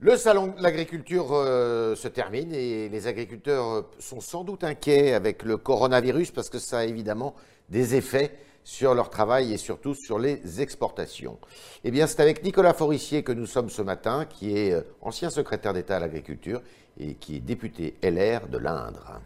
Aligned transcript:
Le 0.00 0.16
salon 0.16 0.54
de 0.56 0.62
l'agriculture 0.62 1.30
euh, 1.32 1.96
se 1.96 2.06
termine 2.06 2.54
et 2.54 2.88
les 2.88 3.08
agriculteurs 3.08 3.66
euh, 3.68 3.82
sont 3.98 4.20
sans 4.20 4.44
doute 4.44 4.62
inquiets 4.62 5.12
avec 5.12 5.42
le 5.42 5.56
coronavirus 5.56 6.30
parce 6.30 6.48
que 6.48 6.60
ça 6.60 6.78
a 6.78 6.84
évidemment 6.84 7.34
des 7.68 7.96
effets 7.96 8.30
sur 8.62 8.94
leur 8.94 9.10
travail 9.10 9.52
et 9.52 9.56
surtout 9.56 9.94
sur 9.94 10.20
les 10.20 10.60
exportations. 10.60 11.36
Eh 11.82 11.90
bien, 11.90 12.06
c'est 12.06 12.20
avec 12.20 12.44
Nicolas 12.44 12.74
Forissier 12.74 13.24
que 13.24 13.32
nous 13.32 13.46
sommes 13.46 13.70
ce 13.70 13.82
matin, 13.82 14.24
qui 14.24 14.56
est 14.56 14.72
euh, 14.72 14.82
ancien 15.00 15.30
secrétaire 15.30 15.72
d'État 15.72 15.96
à 15.96 15.98
l'agriculture 15.98 16.62
et 17.00 17.14
qui 17.14 17.34
est 17.34 17.40
député 17.40 17.96
LR 18.00 18.46
de 18.46 18.58
l'Indre. 18.58 19.20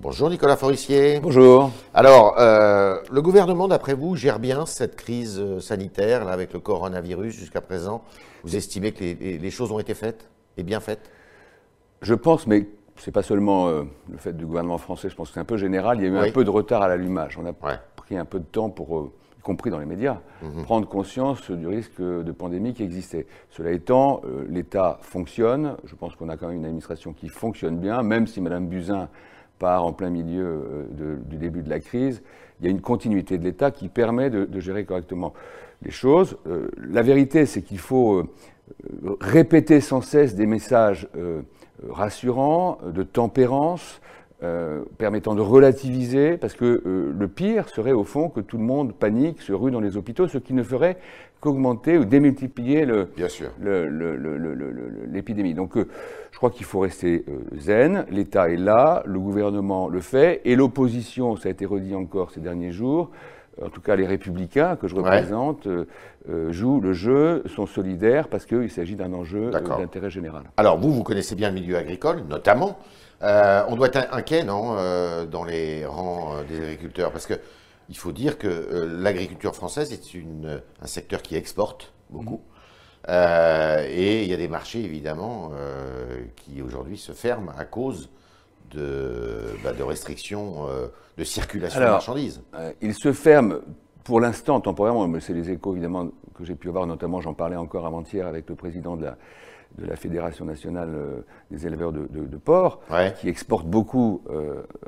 Bonjour 0.00 0.30
Nicolas 0.30 0.56
Forissier. 0.56 1.18
Bonjour. 1.18 1.72
Alors, 1.92 2.36
euh, 2.38 2.98
le 3.10 3.20
gouvernement, 3.20 3.66
d'après 3.66 3.94
vous, 3.94 4.14
gère 4.14 4.38
bien 4.38 4.64
cette 4.64 4.94
crise 4.94 5.40
euh, 5.40 5.58
sanitaire 5.58 6.24
là, 6.24 6.30
avec 6.30 6.52
le 6.52 6.60
coronavirus 6.60 7.34
jusqu'à 7.34 7.60
présent? 7.60 8.04
Vous 8.44 8.54
estimez 8.54 8.92
que 8.92 9.02
les, 9.02 9.38
les 9.38 9.50
choses 9.50 9.72
ont 9.72 9.80
été 9.80 9.94
faites 9.94 10.28
et 10.56 10.62
bien 10.62 10.78
faites? 10.78 11.10
Je 12.00 12.14
pense, 12.14 12.46
mais 12.46 12.68
c'est 12.94 13.10
pas 13.10 13.24
seulement 13.24 13.66
euh, 13.66 13.82
le 14.08 14.18
fait 14.18 14.36
du 14.36 14.46
gouvernement 14.46 14.78
français, 14.78 15.08
je 15.08 15.16
pense 15.16 15.30
que 15.30 15.34
c'est 15.34 15.40
un 15.40 15.44
peu 15.44 15.56
général. 15.56 15.98
Il 15.98 16.04
y 16.04 16.06
a 16.06 16.10
eu 16.10 16.28
un 16.28 16.30
peu 16.30 16.44
de 16.44 16.50
retard 16.50 16.82
à 16.82 16.86
l'allumage. 16.86 17.36
On 17.36 17.44
a 17.44 17.52
pris 17.52 18.16
un 18.16 18.24
peu 18.24 18.38
de 18.38 18.44
temps 18.44 18.70
pour, 18.70 18.98
euh, 18.98 19.12
y 19.36 19.40
compris 19.40 19.72
dans 19.72 19.80
les 19.80 19.86
médias, 19.86 20.18
mhm. 20.42 20.62
prendre 20.62 20.88
conscience 20.88 21.50
du 21.50 21.66
risque 21.66 22.00
de 22.00 22.30
pandémie 22.30 22.72
qui 22.72 22.84
existait. 22.84 23.26
Cela 23.50 23.72
étant, 23.72 24.22
l'État 24.48 25.00
fonctionne. 25.02 25.74
Je 25.82 25.96
pense 25.96 26.14
qu'on 26.14 26.28
a 26.28 26.36
quand 26.36 26.46
même 26.46 26.58
une 26.58 26.66
administration 26.66 27.12
qui 27.12 27.28
fonctionne 27.28 27.78
bien, 27.78 28.04
même 28.04 28.28
si 28.28 28.40
Mme 28.40 28.68
Buzyn 28.68 29.08
part 29.58 29.84
en 29.84 29.92
plein 29.92 30.10
milieu 30.10 30.88
du 31.26 31.36
début 31.36 31.62
de 31.62 31.70
la 31.70 31.80
crise. 31.80 32.22
Il 32.60 32.66
y 32.66 32.68
a 32.68 32.70
une 32.70 32.80
continuité 32.80 33.38
de 33.38 33.44
l'État 33.44 33.70
qui 33.70 33.88
permet 33.88 34.30
de, 34.30 34.60
gérer 34.60 34.84
correctement 34.84 35.32
les 35.82 35.90
choses. 35.90 36.36
la 36.76 37.02
vérité, 37.02 37.46
c'est 37.46 37.62
qu'il 37.62 37.78
faut 37.78 38.24
répéter 39.20 39.80
sans 39.80 40.00
cesse 40.00 40.34
des 40.34 40.46
messages 40.46 41.08
rassurant, 41.88 42.78
de 42.84 43.02
tempérance, 43.02 44.00
euh, 44.44 44.84
permettant 44.98 45.34
de 45.34 45.40
relativiser, 45.40 46.36
parce 46.36 46.54
que 46.54 46.80
euh, 46.86 47.12
le 47.12 47.26
pire 47.26 47.68
serait 47.68 47.90
au 47.90 48.04
fond 48.04 48.28
que 48.28 48.38
tout 48.38 48.56
le 48.56 48.62
monde 48.62 48.94
panique, 48.94 49.42
se 49.42 49.52
rue 49.52 49.72
dans 49.72 49.80
les 49.80 49.96
hôpitaux, 49.96 50.28
ce 50.28 50.38
qui 50.38 50.52
ne 50.52 50.62
ferait 50.62 50.96
qu'augmenter 51.40 51.98
ou 51.98 52.04
démultiplier 52.04 52.86
l'épidémie. 55.10 55.54
Donc 55.54 55.76
euh, 55.76 55.88
je 56.32 56.36
crois 56.36 56.50
qu'il 56.50 56.66
faut 56.66 56.80
rester 56.80 57.24
zen, 57.56 58.06
l'État 58.10 58.50
est 58.50 58.56
là, 58.56 59.02
le 59.06 59.18
gouvernement 59.18 59.88
le 59.88 60.00
fait, 60.00 60.40
et 60.44 60.56
l'opposition, 60.56 61.36
ça 61.36 61.48
a 61.48 61.52
été 61.52 61.66
redit 61.66 61.94
encore 61.94 62.30
ces 62.30 62.40
derniers 62.40 62.72
jours, 62.72 63.10
en 63.64 63.68
tout 63.70 63.80
cas 63.80 63.96
les 63.96 64.06
républicains 64.06 64.76
que 64.76 64.88
je 64.88 64.94
représente, 64.94 65.66
euh, 65.66 65.86
euh, 66.30 66.52
jouent 66.52 66.80
le 66.80 66.92
jeu, 66.92 67.42
sont 67.54 67.66
solidaires 67.66 68.28
parce 68.28 68.46
qu'il 68.46 68.70
s'agit 68.70 68.94
d'un 68.94 69.12
enjeu 69.12 69.50
euh, 69.54 69.60
d'intérêt 69.78 70.10
général. 70.10 70.44
Alors 70.56 70.78
vous, 70.78 70.92
vous 70.92 71.02
connaissez 71.02 71.34
bien 71.34 71.48
le 71.48 71.54
milieu 71.54 71.76
agricole, 71.76 72.22
notamment. 72.28 72.78
on 73.22 73.76
doit 73.76 73.88
être 73.88 74.12
inquiet, 74.12 74.44
non, 74.44 74.76
dans 75.30 75.44
les 75.44 75.84
rangs 75.86 76.34
des 76.48 76.60
agriculteurs? 76.60 77.10
Parce 77.10 77.26
qu'il 77.88 77.98
faut 77.98 78.12
dire 78.12 78.38
que 78.38 78.86
l'agriculture 79.00 79.54
française 79.54 79.92
est 79.92 80.14
une, 80.14 80.62
un 80.80 80.86
secteur 80.86 81.22
qui 81.22 81.34
exporte 81.34 81.92
beaucoup. 82.10 82.42
Mmh. 83.06 83.12
et 83.88 84.22
il 84.22 84.28
y 84.28 84.34
a 84.34 84.36
des 84.36 84.48
marchés, 84.48 84.84
évidemment, 84.84 85.52
qui 86.36 86.60
aujourd'hui 86.60 86.98
se 86.98 87.12
ferment 87.12 87.52
à 87.56 87.64
cause 87.64 88.10
de, 88.70 89.56
bah, 89.62 89.72
de 89.72 89.82
restrictions 89.82 90.66
euh, 90.68 90.88
de 91.16 91.24
circulation 91.24 91.80
de 91.80 91.86
marchandises 91.86 92.42
euh, 92.54 92.72
Il 92.80 92.94
se 92.94 93.12
ferme 93.12 93.60
pour 94.04 94.20
l'instant 94.20 94.60
temporairement, 94.60 95.06
mais 95.08 95.20
c'est 95.20 95.34
les 95.34 95.50
échos 95.50 95.72
évidemment 95.72 96.08
que 96.34 96.44
j'ai 96.44 96.54
pu 96.54 96.68
avoir, 96.68 96.86
notamment 96.86 97.20
j'en 97.20 97.34
parlais 97.34 97.56
encore 97.56 97.86
avant-hier 97.86 98.26
avec 98.26 98.48
le 98.48 98.54
président 98.54 98.96
de 98.96 99.04
la, 99.04 99.16
de 99.76 99.86
la 99.86 99.96
Fédération 99.96 100.44
nationale 100.44 100.90
euh, 100.94 101.20
des 101.50 101.66
éleveurs 101.66 101.92
de, 101.92 102.06
de, 102.10 102.36
porc, 102.36 102.80
qui 103.20 103.28
exporte 103.28 103.66
beaucoup 103.66 104.22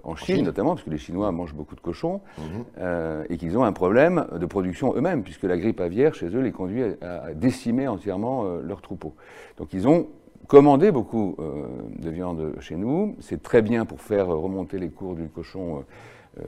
en, 0.05 0.17
Chine, 0.17 0.45
notamment, 0.45 0.75
parce 0.75 0.85
que 0.85 0.91
les 0.91 0.99
Chinois 0.99 1.31
mangent 1.33 1.55
beaucoup 1.55 1.75
de 1.75 1.81
cochons, 1.81 2.21
mhm. 2.39 3.25
et 3.29 3.37
qu'ils 3.37 3.59
ont 3.59 3.65
un 3.65 3.73
problème 3.73 4.27
de 4.33 4.47
production 4.47 4.95
eux-mêmes, 4.97 5.23
puisque 5.23 5.45
la 5.45 5.59
grippe 5.59 5.81
aviaire, 5.81 6.15
chez 6.15 6.27
eux, 6.27 6.41
les 6.41 6.53
conduit 6.53 6.83
à, 7.01 7.23
à 7.25 7.35
décimer 7.35 7.89
entièrement 7.89 8.45
leurs 8.63 8.81
troupeaux. 8.81 9.15
Donc 9.59 9.73
ils 9.73 9.87
ont 9.89 10.09
commander 10.51 10.91
beaucoup 10.91 11.37
euh, 11.39 11.63
de 11.97 12.11
viande 12.11 12.55
chez 12.59 12.75
nous. 12.75 13.15
C'est 13.21 13.41
très 13.41 13.63
bien 13.63 13.85
pour 13.85 14.01
faire 14.01 14.27
remonter 14.27 14.81
les 14.81 14.89
cours 14.89 15.15
du 15.15 15.29
cochon 15.29 15.79
euh, 15.79 15.81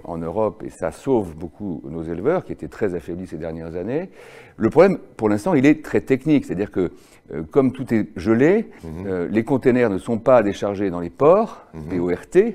en 0.04 0.18
Europe 0.18 0.62
et 0.64 0.70
ça 0.70 0.92
sauve 0.92 1.34
beaucoup 1.34 1.82
nos 1.84 2.02
éleveurs 2.02 2.44
qui 2.44 2.52
étaient 2.52 2.68
très 2.68 2.94
affaiblis 2.94 3.26
ces 3.26 3.36
dernières 3.36 3.74
années. 3.76 4.10
Le 4.56 4.70
problème, 4.70 4.98
pour 5.16 5.28
l'instant, 5.28 5.54
il 5.54 5.66
est 5.66 5.84
très 5.84 6.00
technique, 6.00 6.44
c'est-à-dire 6.44 6.70
que 6.70 6.92
euh, 7.32 7.42
comme 7.50 7.72
tout 7.72 7.92
est 7.92 8.08
gelé, 8.16 8.70
mhm. 8.84 9.26
les 9.30 9.44
containers 9.44 9.90
ne 9.90 9.98
sont 9.98 10.18
pas 10.18 10.42
déchargés 10.42 10.90
dans 10.90 11.00
les 11.00 11.10
ports, 11.10 11.66
mmh. 11.74 11.98
PORT, 11.98 12.54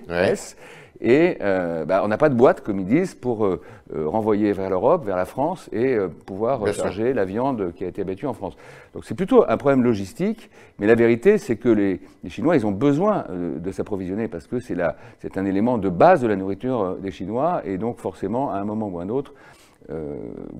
et 0.99 1.37
euh, 1.41 1.85
bah, 1.85 2.01
on 2.03 2.07
n'a 2.07 2.17
pas 2.17 2.29
de 2.29 2.35
boîte, 2.35 2.61
comme 2.61 2.79
ils 2.79 2.85
disent, 2.85 3.13
pour 3.13 3.45
euh, 3.45 3.61
euh, 3.95 4.07
renvoyer 4.07 4.51
vers 4.51 4.69
l'Europe, 4.69 5.05
vers 5.05 5.15
la 5.15 5.25
France, 5.25 5.69
et 5.71 5.97
pouvoir 6.25 6.59
recharger 6.59 7.13
la 7.13 7.25
viande 7.25 7.73
qui 7.75 7.83
a 7.83 7.87
été 7.87 8.01
abattue 8.01 8.25
en 8.25 8.33
France. 8.33 8.55
Donc 8.93 9.05
c'est 9.05 9.15
plutôt 9.15 9.45
un 9.47 9.57
problème 9.57 9.83
logistique, 9.83 10.49
mais 10.79 10.87
la 10.87 10.95
vérité, 10.95 11.37
c'est 11.37 11.55
que 11.55 11.69
les, 11.69 11.99
Chinois, 12.29 12.55
ils 12.55 12.65
ont 12.65 12.71
besoin 12.71 13.25
de 13.29 13.71
s'approvisionner, 13.71 14.27
parce 14.27 14.47
que 14.47 14.59
c'est 14.59 15.37
un 15.37 15.45
élément 15.45 15.77
de 15.77 15.89
base 15.89 16.21
de 16.21 16.27
la 16.27 16.35
nourriture 16.35 16.95
des 16.95 17.11
Chinois, 17.11 17.61
et 17.65 17.77
donc 17.77 17.99
forcément, 17.99 18.51
à 18.51 18.57
un 18.57 18.65
moment 18.65 18.87
ou 18.87 18.99
à 18.99 19.03
un 19.03 19.09
autre, 19.09 19.33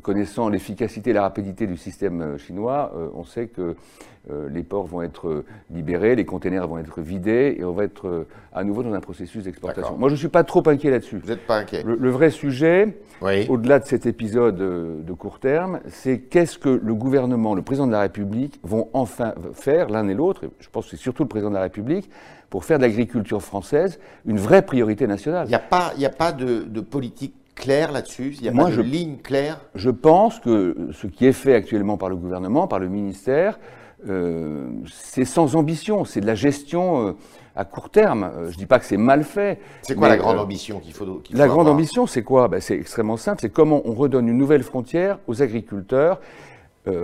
connaissant 0.02 0.50
l'efficacité 0.50 1.10
et 1.10 1.14
la 1.14 1.22
rapidité 1.22 1.68
du 1.68 1.78
système 1.78 2.38
chinois, 2.38 2.94
on 3.14 3.24
sait 3.24 3.48
que 3.48 3.76
euh, 4.30 4.50
les 4.50 4.64
ports 4.64 4.86
vont 4.86 5.02
être 5.02 5.30
euh, 5.30 5.46
libérés, 5.72 6.16
les 6.16 6.26
containers 6.26 6.68
vont 6.68 6.78
être 6.78 7.00
vidés 7.00 7.56
et 7.58 7.64
on 7.64 7.72
va 7.72 7.86
être 7.86 8.08
euh, 8.08 8.28
à 8.54 8.66
nouveau 8.66 8.84
dans 8.84 8.94
un 8.94 9.00
processus 9.00 9.46
d'exportation. 9.46 9.98
Moi, 9.98 10.10
je 10.10 10.16
ne 10.16 10.18
suis 10.18 10.28
pas 10.28 10.44
trop 10.44 10.68
inquiet 10.68 10.90
là-dessus. 10.90 11.20
Vous 11.20 11.30
n'êtes 11.30 11.48
pas 11.48 11.60
inquiet 11.60 11.84
le, 11.86 12.10
vrai 12.10 12.30
sujet, 12.30 12.98
au-delà 13.22 13.80
de 13.80 13.86
cet 13.86 14.06
épisode 14.06 14.58
de 14.58 15.14
court 15.14 15.40
terme, 15.40 15.80
c'est 15.88 16.20
qu'est-ce 16.20 16.58
que 16.58 16.70
le 16.70 16.94
gouvernement, 16.94 17.56
le 17.56 17.62
président 17.62 17.88
de 17.88 17.92
la 17.92 18.02
République 18.02 18.60
vont 18.64 18.90
enfin 18.94 19.34
faire, 19.54 19.90
l'un 19.90 20.08
et 20.10 20.14
l'autre, 20.14 20.42
je 20.60 20.70
pense 20.70 20.86
que 20.86 20.92
c'est 20.92 21.02
surtout 21.02 21.24
le 21.24 21.30
président 21.30 21.50
de 21.50 21.56
la 21.56 21.62
République, 21.62 22.10
pour 22.50 22.66
faire 22.66 22.78
de 22.78 22.84
l'agriculture 22.84 23.42
française 23.42 24.00
une 24.26 24.38
vraie 24.38 24.62
priorité 24.62 25.08
nationale. 25.08 25.46
Il 25.48 25.50
n'y 25.50 25.56
a 25.56 25.60
pas, 25.60 25.94
a 26.02 26.10
pas 26.10 26.32
de, 26.32 26.80
politique 26.82 27.36
claire 27.58 27.92
là-dessus 27.92 28.36
Il 28.38 28.44
n'y 28.44 28.50
a 28.50 28.52
pas 28.52 28.72
de 28.72 28.82
ligne 28.82 29.18
claire 29.18 29.60
Je 29.76 29.90
pense 29.90 30.40
que 30.40 30.90
ce 30.94 31.08
qui 31.08 31.26
est 31.26 31.34
fait 31.34 31.54
actuellement 31.54 31.98
par 31.98 32.10
le 32.10 32.16
gouvernement, 32.16 32.68
par 32.68 32.80
le 32.80 32.88
ministère, 32.88 33.60
euh, 34.08 34.70
c'est 34.92 35.26
sans 35.26 35.56
ambition, 35.56 36.06
c'est 36.06 36.22
de 36.22 36.28
la 36.28 36.36
gestion 36.36 37.08
euh, 37.08 37.12
à 37.56 37.66
court 37.66 37.90
terme. 37.90 38.24
Euh, 38.24 38.50
je 38.50 38.54
ne 38.54 38.58
dis 38.58 38.66
pas 38.66 38.80
que 38.80 38.86
c'est 38.86 38.98
mal 38.98 39.24
fait. 39.24 39.60
C'est 39.82 39.96
quoi 39.96 40.08
la 40.08 40.18
grande 40.18 40.38
ambition 40.38 40.80
qu'il 40.80 40.94
faut, 40.94 41.06
La 41.34 41.48
grande 41.48 41.68
ambition, 41.68 42.06
c'est 42.06 42.24
quoi? 42.24 42.48
Ben, 42.48 42.62
C'est 42.62 42.76
extrêmement 42.76 43.18
simple. 43.18 43.42
C'est 43.42 43.52
comment 43.52 43.82
on 43.86 43.94
redonne 43.94 44.28
une 44.28 44.38
nouvelle 44.38 44.64
frontière 44.64 45.20
aux 45.28 45.42
agriculteurs 45.42 46.20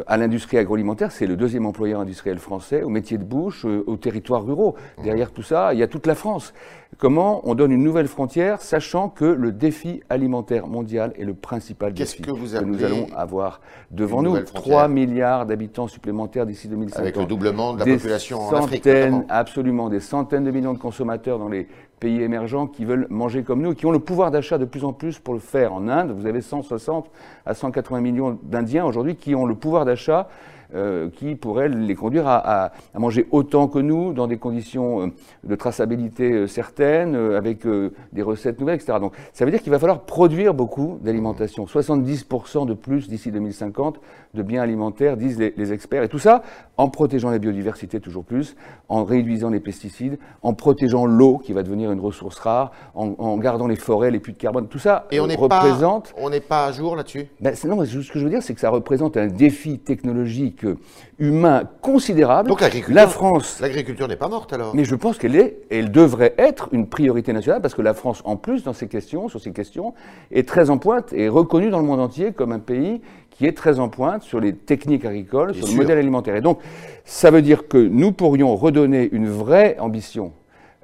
à 0.08 0.16
l'industrie 0.16 0.58
agroalimentaire, 0.58 1.12
c'est 1.12 1.28
le 1.28 1.36
deuxième 1.36 1.66
employeur 1.66 2.00
industriel 2.00 2.40
français, 2.40 2.84
au 2.84 2.88
métier 2.88 3.18
de 3.18 3.24
bouche, 3.26 3.66
aux 3.66 3.98
territoires 3.98 4.46
ruraux. 4.46 4.78
Mmh. 4.98 5.04
Derrière 5.04 5.32
tout 5.32 5.44
ça, 5.44 5.74
il 5.74 5.80
y 5.82 5.84
a 5.84 5.88
toute 5.88 6.08
la 6.08 6.16
France. 6.16 6.54
Comment 6.98 7.42
on 7.44 7.56
donne 7.56 7.72
une 7.72 7.84
nouvelle 7.84 8.08
frontière, 8.08 8.62
sachant 8.62 9.10
que 9.10 9.26
le 9.26 9.52
défi 9.52 10.02
alimentaire 10.10 10.68
mondial 10.68 11.14
est 11.18 11.24
le 11.24 11.34
principal 11.34 11.94
défi 11.94 12.22
que, 12.22 12.32
vous 12.32 12.58
que 12.58 12.64
nous 12.64 12.84
allons 12.84 13.08
avoir 13.16 13.62
devant 13.92 14.22
nous. 14.22 14.40
3 14.40 14.88
milliards 14.88 15.46
d'habitants 15.46 15.88
supplémentaires 15.88 16.46
d'ici 16.46 16.68
2050. 16.68 17.00
Avec 17.00 17.18
le 17.18 17.26
doublement 17.26 17.74
de 17.74 17.80
la 17.80 17.86
population 17.86 18.40
en 18.40 18.54
Afrique. 18.56 18.88
Absolument, 19.30 19.90
des 19.90 20.00
centaines 20.00 20.44
de 20.44 20.52
millions 20.52 20.74
de 20.74 20.80
consommateurs 20.80 21.40
dans 21.40 21.50
les 21.50 21.68
pays 22.00 22.22
émergents 22.22 22.68
qui 22.68 22.86
veulent 22.86 23.08
manger 23.10 23.44
comme 23.44 23.62
nous, 23.62 23.74
qui 23.74 23.86
ont 23.86 23.92
le 23.92 24.00
pouvoir 24.00 24.30
d'achat 24.30 24.58
de 24.58 24.66
plus 24.66 24.84
en 24.84 24.94
plus 24.94 25.20
pour 25.20 25.34
le 25.34 25.40
faire. 25.40 25.74
En 25.74 25.88
Inde, 25.88 26.12
vous 26.12 26.26
avez 26.26 26.42
160 26.42 27.10
à 27.46 27.54
180 27.54 28.02
millions 28.02 28.38
d'Indiens 28.44 28.86
aujourd'hui 28.86 29.16
qui 29.16 29.36
ont 29.36 29.46
le 29.46 29.56
pouvoir 29.56 29.86
d'achat 29.86 30.28
euh, 30.76 31.10
qui 31.10 31.36
pourrait 31.36 31.70
les 31.70 31.94
conduire 31.94 32.28
à, 32.28 32.72
manger 32.98 33.28
autant 33.30 33.68
que 33.68 33.78
nous, 33.78 34.14
dans 34.14 34.26
des 34.26 34.38
conditions 34.38 35.02
euh, 35.02 35.08
de 35.44 35.56
traçabilité 35.56 36.32
euh, 36.32 36.48
certaines, 36.48 37.16
avec 37.16 37.68
des 38.12 38.22
recettes 38.24 38.60
nouvelles, 38.60 38.76
etc. 38.76 38.98
Donc 39.00 39.14
ça 39.34 39.46
veut 39.46 39.52
dire 39.52 39.62
qu'il 39.62 39.72
va 39.72 39.78
falloir 39.78 40.02
produire 40.02 40.54
beaucoup 40.54 40.98
d'alimentation. 41.02 41.66
70% 41.66 42.66
de 42.66 42.74
plus 42.74 43.08
d'ici 43.08 43.32
2050 43.32 44.00
de 44.34 44.42
biens 44.42 44.64
alimentaires, 44.64 45.16
disent 45.16 45.38
les, 45.38 45.74
experts. 45.74 46.04
Et 46.04 46.10
tout 46.10 46.20
ça 46.20 46.42
en 46.78 46.90
protégeant 46.90 47.30
la 47.30 47.38
biodiversité 47.38 48.00
toujours 48.00 48.24
plus, 48.24 48.56
en 48.90 49.04
réduisant 49.04 49.50
les 49.50 49.60
pesticides, 49.60 50.18
en 50.42 50.54
protégeant 50.54 51.06
l'eau 51.06 51.38
qui 51.38 51.54
va 51.54 51.62
devenir 51.62 51.92
une 51.92 52.00
ressource 52.00 52.40
rare, 52.40 52.72
en, 52.96 53.38
gardant 53.38 53.68
les 53.68 53.76
forêts, 53.76 54.10
les 54.10 54.20
puits 54.20 54.34
de 54.34 54.38
carbone. 54.40 54.68
Tout 54.68 54.80
ça 54.80 55.06
Et 55.12 55.20
on 55.20 55.28
représente... 55.28 56.16
on 56.18 56.32
n'est 56.32 56.40
pas 56.40 56.66
à 56.66 56.72
jour 56.72 56.96
là-dessus? 56.96 57.28
Ben, 57.40 57.54
Non, 57.66 57.86
ce 57.86 58.12
que 58.12 58.20
je 58.20 58.24
veux 58.24 58.32
dire, 58.32 58.42
c'est 58.42 58.56
que 58.56 58.60
ça 58.60 58.72
représente 58.72 59.18
un 59.18 59.28
défi 59.28 59.78
technologique 59.78 60.63
humain 61.20 61.64
considérable. 61.82 62.50
Donc 62.50 62.62
la 62.90 63.08
France. 63.08 63.60
L'agriculture 63.60 64.08
n'est 64.08 64.16
pas 64.16 64.28
morte 64.28 64.54
alors. 64.54 64.76
Mais 64.76 64.86
je 64.86 64.96
pense 64.96 65.18
qu'elle 65.18 65.36
est, 65.36 65.60
elle 65.70 65.92
devrait 65.92 66.34
être 66.38 66.70
une 66.72 66.88
priorité 66.88 67.34
nationale 67.34 67.62
parce 67.62 67.74
que 67.76 67.82
la 67.82 67.94
France, 67.94 68.22
en 68.26 68.36
plus, 68.36 68.64
dans 68.64 68.74
ces 68.74 68.88
questions, 68.88 69.30
sur 69.30 69.42
ces 69.42 69.52
questions, 69.52 69.94
est 70.32 70.48
très 70.48 70.70
en 70.70 70.78
pointe 70.78 71.14
et 71.14 71.30
reconnue 71.30 71.70
dans 71.70 71.80
le 71.80 71.86
monde 71.86 72.00
entier 72.00 72.32
comme 72.32 72.52
un 72.52 72.60
pays 72.60 73.02
qui 73.30 73.46
est 73.46 73.58
très 73.58 73.80
en 73.80 73.90
pointe 73.90 74.24
sur 74.24 74.40
les 74.40 74.54
techniques 74.54 75.06
agricoles, 75.06 75.56
sur 75.56 75.68
le 75.68 75.74
modèle 75.74 75.98
alimentaire. 75.98 76.36
Et 76.36 76.42
donc, 76.42 76.60
ça 77.04 77.32
veut 77.32 77.42
dire 77.42 77.68
que 77.68 77.78
nous 77.78 78.12
pourrions 78.12 78.56
redonner 78.56 79.10
une 79.12 79.28
vraie 79.28 79.78
ambition 79.80 80.34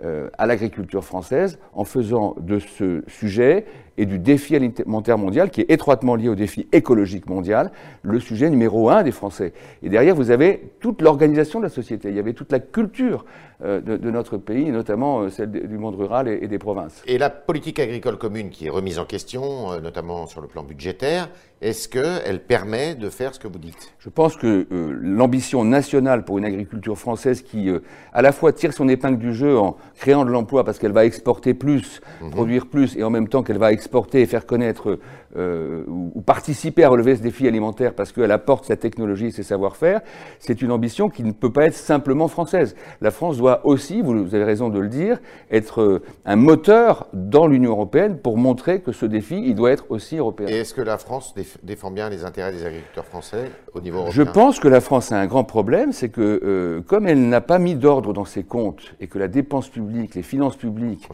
euh, 0.04 0.30
à 0.38 0.46
l'agriculture 0.46 1.04
française 1.04 1.60
en 1.74 1.84
faisant 1.84 2.36
de 2.40 2.60
ce 2.60 3.04
sujet 3.08 3.66
et 4.00 4.06
du 4.06 4.18
défi 4.18 4.56
alimentaire 4.56 5.18
mondial, 5.18 5.50
qui 5.50 5.60
est 5.62 5.70
étroitement 5.70 6.16
lié 6.16 6.30
au 6.30 6.36
défi 6.36 6.68
écologique 6.72 7.28
mondial, 7.30 7.72
le 8.02 8.20
sujet 8.22 8.50
numéro 8.50 8.90
un 8.90 9.04
des 9.04 9.12
Français. 9.12 9.52
Et 9.84 9.90
derrière, 9.90 10.16
vous 10.16 10.32
avez 10.32 10.72
toute 10.80 11.02
l'organisation 11.02 11.60
de 11.60 11.66
la 11.66 11.70
société, 11.70 12.08
il 12.10 12.16
y 12.16 12.20
avait 12.20 12.34
toute 12.34 12.52
la 12.52 12.60
culture 12.60 13.26
euh, 13.62 13.82
de, 13.82 14.10
notre 14.10 14.38
pays, 14.38 14.72
notamment 14.72 15.20
euh, 15.20 15.30
celle 15.30 15.52
du 15.52 15.78
monde 15.78 15.96
rural 15.96 16.30
et, 16.30 16.48
des 16.48 16.58
provinces. 16.58 17.04
Et 17.08 17.18
la 17.18 17.30
politique 17.30 17.78
agricole 17.78 18.18
commune 18.18 18.52
qui 18.52 18.68
est 18.68 18.70
remise 18.70 19.00
en 19.00 19.04
question, 19.04 19.74
euh, 19.74 19.82
notamment 19.82 20.28
sur 20.28 20.40
le 20.40 20.48
plan 20.48 20.64
budgétaire, 20.64 21.30
est-ce 21.62 21.90
qu'elle 21.90 22.42
permet 22.42 22.96
de 22.96 23.10
faire 23.10 23.36
ce 23.36 23.40
que 23.40 23.50
vous 23.50 23.60
dites? 23.60 23.94
Je 24.00 24.08
pense 24.08 24.38
que 24.38 24.66
l'ambition 24.72 25.66
nationale 25.66 26.24
pour 26.24 26.38
une 26.38 26.46
agriculture 26.46 26.98
française 26.98 27.42
qui, 27.42 27.70
à 28.14 28.22
la 28.22 28.32
fois, 28.32 28.54
tire 28.54 28.72
son 28.72 28.88
épingle 28.88 29.18
du 29.18 29.34
jeu 29.34 29.58
en 29.58 29.76
créant 29.98 30.24
de 30.24 30.30
l'emploi 30.32 30.64
parce 30.64 30.80
qu'elle 30.80 30.94
va 30.94 31.04
exporter 31.04 31.54
plus, 31.54 32.00
mhm. 32.22 32.30
produire 32.30 32.66
plus, 32.66 32.96
et 32.96 33.04
en 33.04 33.10
même 33.10 33.28
temps 33.28 33.44
qu'elle 33.44 33.58
va 33.58 33.74
exporter 33.74 33.89
et 34.20 34.26
faire 34.26 34.46
connaître 34.46 35.00
euh, 35.38 35.84
ou, 35.88 36.22
participer 36.22 36.84
à 36.84 36.90
relever 36.90 37.16
ce 37.16 37.22
défi 37.22 37.48
alimentaire 37.48 37.94
parce 37.94 38.12
qu'elle 38.12 38.32
apporte 38.32 38.66
sa 38.66 38.76
technologie 38.76 39.28
et 39.28 39.32
ses 39.32 39.44
savoir-faire, 39.44 40.02
c'est 40.40 40.62
une 40.62 40.72
ambition 40.72 41.10
qui 41.10 41.24
ne 41.24 41.32
peut 41.32 41.52
pas 41.52 41.66
être 41.66 41.76
simplement 41.76 42.28
française. 42.28 42.76
La 43.00 43.12
France 43.12 43.38
doit 43.38 43.66
aussi, 43.66 44.02
vous 44.02 44.34
avez 44.34 44.44
raison 44.44 44.70
de 44.70 44.80
le 44.80 44.88
dire, 44.88 45.20
être 45.52 45.82
euh, 45.82 46.02
un 46.26 46.36
moteur 46.36 47.08
dans 47.14 47.46
l'Union 47.46 47.72
européenne 47.72 48.18
pour 48.18 48.38
montrer 48.38 48.82
que 48.82 48.92
ce 48.92 49.06
défi, 49.06 49.42
il 49.46 49.54
doit 49.54 49.72
être 49.72 49.86
aussi 49.90 50.18
européen. 50.18 50.48
Et 50.48 50.62
est-ce 50.62 50.74
que 50.74 50.82
la 50.82 50.98
France 50.98 51.36
défend 51.62 51.92
bien 51.92 52.10
les 52.10 52.26
intérêts 52.26 52.52
des 52.52 52.66
agriculteurs 52.66 53.06
français 53.06 53.52
au 53.74 53.82
niveau 53.82 53.98
européen? 54.00 54.16
Je 54.16 54.24
pense 54.24 54.60
que 54.60 54.68
la 54.68 54.82
France 54.82 55.12
a 55.12 55.20
un 55.20 55.28
grand 55.28 55.44
problème, 55.44 55.92
c'est 55.92 56.10
que 56.10 56.42
euh, 56.44 56.82
comme 56.82 57.08
elle 57.08 57.30
n'a 57.30 57.42
pas 57.42 57.60
mis 57.60 57.76
d'ordre 57.76 58.14
dans 58.14 58.26
ses 58.26 58.44
comptes 58.44 58.96
et 59.00 59.08
que 59.08 59.20
la 59.20 59.28
dépense 59.28 59.70
publique, 59.70 60.16
les 60.16 60.24
finances 60.24 60.56
publiques 60.56 61.08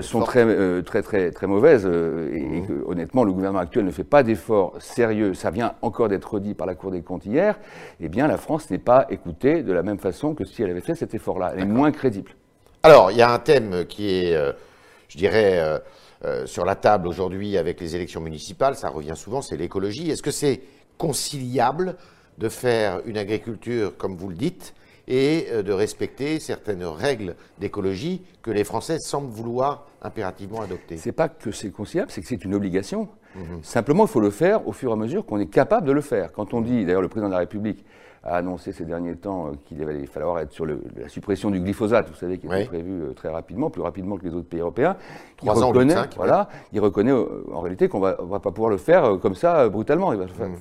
sont 0.00 0.20
très, 0.20 0.82
très, 0.82 1.02
très, 1.02 1.30
très 1.30 1.46
mauvaises, 1.46 1.86
et, 1.86 2.58
et 2.58 2.62
que 2.62 2.84
honnêtement, 2.86 3.24
le 3.24 3.32
gouvernement 3.32 3.41
actuel 3.56 3.84
ne 3.84 3.90
fait 3.90 4.04
pas 4.04 4.22
d'efforts 4.22 4.74
sérieux, 4.80 5.34
ça 5.34 5.50
vient 5.50 5.74
encore 5.82 6.08
d'être 6.08 6.38
dit 6.38 6.54
par 6.54 6.66
la 6.66 6.74
Cour 6.74 6.90
des 6.90 7.02
comptes 7.02 7.26
hier, 7.26 7.58
eh 8.00 8.08
bien 8.08 8.26
la 8.26 8.36
France 8.36 8.70
n'est 8.70 8.78
pas 8.78 9.06
écoutée 9.10 9.62
de 9.62 9.72
la 9.72 9.82
même 9.82 9.98
façon 9.98 10.34
que 10.34 10.44
si 10.44 10.62
elle 10.62 10.70
avait 10.70 10.80
fait 10.80 10.94
cet 10.94 11.14
effort-là. 11.14 11.52
Elle 11.54 11.62
est 11.62 11.66
moins 11.66 11.92
crédible. 11.92 12.32
Alors, 12.82 13.10
il 13.10 13.16
y 13.16 13.22
a 13.22 13.30
un 13.30 13.38
thème 13.38 13.84
qui 13.86 14.08
est, 14.10 14.34
euh, 14.34 14.52
je 15.08 15.16
dirais, 15.16 15.58
euh, 15.58 15.78
euh, 16.24 16.46
sur 16.46 16.64
la 16.64 16.76
table 16.76 17.08
aujourd'hui 17.08 17.56
avec 17.56 17.80
les 17.80 17.96
élections 17.96 18.20
municipales, 18.20 18.76
ça 18.76 18.88
revient 18.88 19.16
souvent, 19.16 19.42
c'est 19.42 19.56
l'écologie. 19.56 20.10
Est-ce 20.10 20.22
que 20.22 20.30
c'est 20.30 20.60
conciliable 20.96 21.96
de 22.38 22.48
faire 22.48 23.00
une 23.06 23.18
agriculture, 23.18 23.96
comme 23.96 24.16
vous 24.16 24.28
le 24.28 24.36
dites, 24.36 24.74
et 25.08 25.48
euh, 25.50 25.62
de 25.62 25.72
respecter 25.72 26.38
certaines 26.38 26.84
règles 26.84 27.34
d'écologie 27.58 28.22
que 28.40 28.52
les 28.52 28.62
Français 28.62 28.98
semblent 29.00 29.32
vouloir 29.32 29.86
impérativement 30.00 30.60
adopter? 30.60 30.96
C'est 30.96 31.12
pas 31.12 31.28
que 31.28 31.50
c'est 31.50 31.70
conciliable, 31.70 32.12
c'est 32.12 32.20
que 32.20 32.28
c'est 32.28 32.44
une 32.44 32.54
obligation. 32.54 33.08
Mhm. 33.34 33.62
Simplement, 33.62 34.04
il 34.04 34.08
faut 34.08 34.20
le 34.20 34.30
faire 34.30 34.66
au 34.66 34.72
fur 34.72 34.90
et 34.90 34.92
à 34.92 34.96
mesure 34.96 35.24
qu'on 35.24 35.38
est 35.38 35.46
capable 35.46 35.86
de 35.86 35.92
le 35.92 36.00
faire. 36.00 36.32
Quand 36.32 36.54
on 36.54 36.60
dit, 36.60 36.84
d'ailleurs, 36.84 37.02
le 37.02 37.08
président 37.08 37.28
de 37.28 37.34
la 37.34 37.40
République 37.40 37.84
a 38.24 38.36
annoncé 38.36 38.72
ces 38.72 38.84
derniers 38.84 39.16
temps 39.16 39.48
euh, 39.48 39.50
qu'il 39.64 39.82
allait 39.82 40.06
falloir 40.06 40.38
être 40.38 40.52
sur 40.52 40.64
la 40.64 41.08
suppression 41.08 41.50
du 41.50 41.60
glyphosate, 41.60 42.08
vous 42.08 42.14
savez, 42.14 42.38
qui 42.38 42.46
était 42.46 42.66
prévu 42.66 43.02
euh, 43.02 43.12
très 43.14 43.28
rapidement, 43.28 43.68
plus 43.68 43.82
rapidement 43.82 44.16
que 44.16 44.24
les 44.24 44.32
autres 44.32 44.48
pays 44.48 44.60
européens. 44.60 44.96
Il 45.42 45.50
reconnaît, 45.50 45.96
voilà, 46.16 46.48
il 46.72 46.80
reconnaît 46.80 47.12
en 47.12 47.60
réalité 47.60 47.88
qu'on 47.88 47.98
ne 47.98 48.12
va 48.12 48.38
pas 48.38 48.52
pouvoir 48.52 48.70
le 48.70 48.76
faire 48.76 49.18
comme 49.20 49.34
ça 49.34 49.68
brutalement. 49.68 50.12
Mhm. 50.12 50.56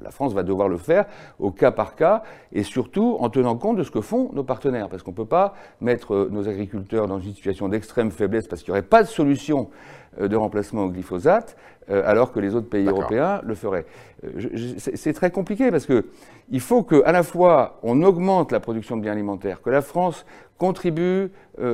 La 0.00 0.10
France 0.12 0.32
va 0.32 0.44
devoir 0.44 0.68
le 0.68 0.76
faire 0.76 1.06
au 1.40 1.50
cas 1.50 1.72
par 1.72 1.96
cas 1.96 2.22
et 2.52 2.62
surtout 2.62 3.16
en 3.18 3.30
tenant 3.30 3.56
compte 3.56 3.76
de 3.76 3.82
ce 3.82 3.90
que 3.90 4.00
font 4.00 4.30
nos 4.32 4.44
partenaires, 4.44 4.88
parce 4.88 5.02
qu'on 5.02 5.10
ne 5.10 5.16
peut 5.16 5.24
pas 5.24 5.54
mettre 5.80 6.28
nos 6.30 6.48
agriculteurs 6.48 7.08
dans 7.08 7.18
une 7.18 7.34
situation 7.34 7.68
d'extrême 7.68 8.12
faiblesse 8.12 8.46
parce 8.46 8.62
qu'il 8.62 8.72
n'y 8.72 8.78
aurait 8.78 8.86
pas 8.86 9.02
de 9.02 9.08
solution 9.08 9.70
euh, 9.70 10.05
de 10.20 10.36
remplacement 10.36 10.84
au 10.84 10.88
glyphosate, 10.88 11.56
euh, 11.90 12.02
alors 12.04 12.32
que 12.32 12.40
les 12.40 12.54
autres 12.54 12.68
pays 12.68 12.86
européens 12.86 13.40
le 13.44 13.54
feraient. 13.54 13.86
Euh, 14.24 14.48
c'est 14.76 15.12
très 15.12 15.30
compliqué 15.30 15.70
parce 15.70 15.86
que 15.86 16.06
il 16.50 16.60
faut 16.60 16.82
qu'à 16.82 17.12
la 17.12 17.22
fois 17.22 17.78
on 17.82 18.02
augmente 18.02 18.52
la 18.52 18.60
production 18.60 18.96
de 18.96 19.02
biens 19.02 19.12
alimentaires, 19.12 19.62
que 19.62 19.70
la 19.70 19.82
France 19.82 20.26
contribue 20.58 21.30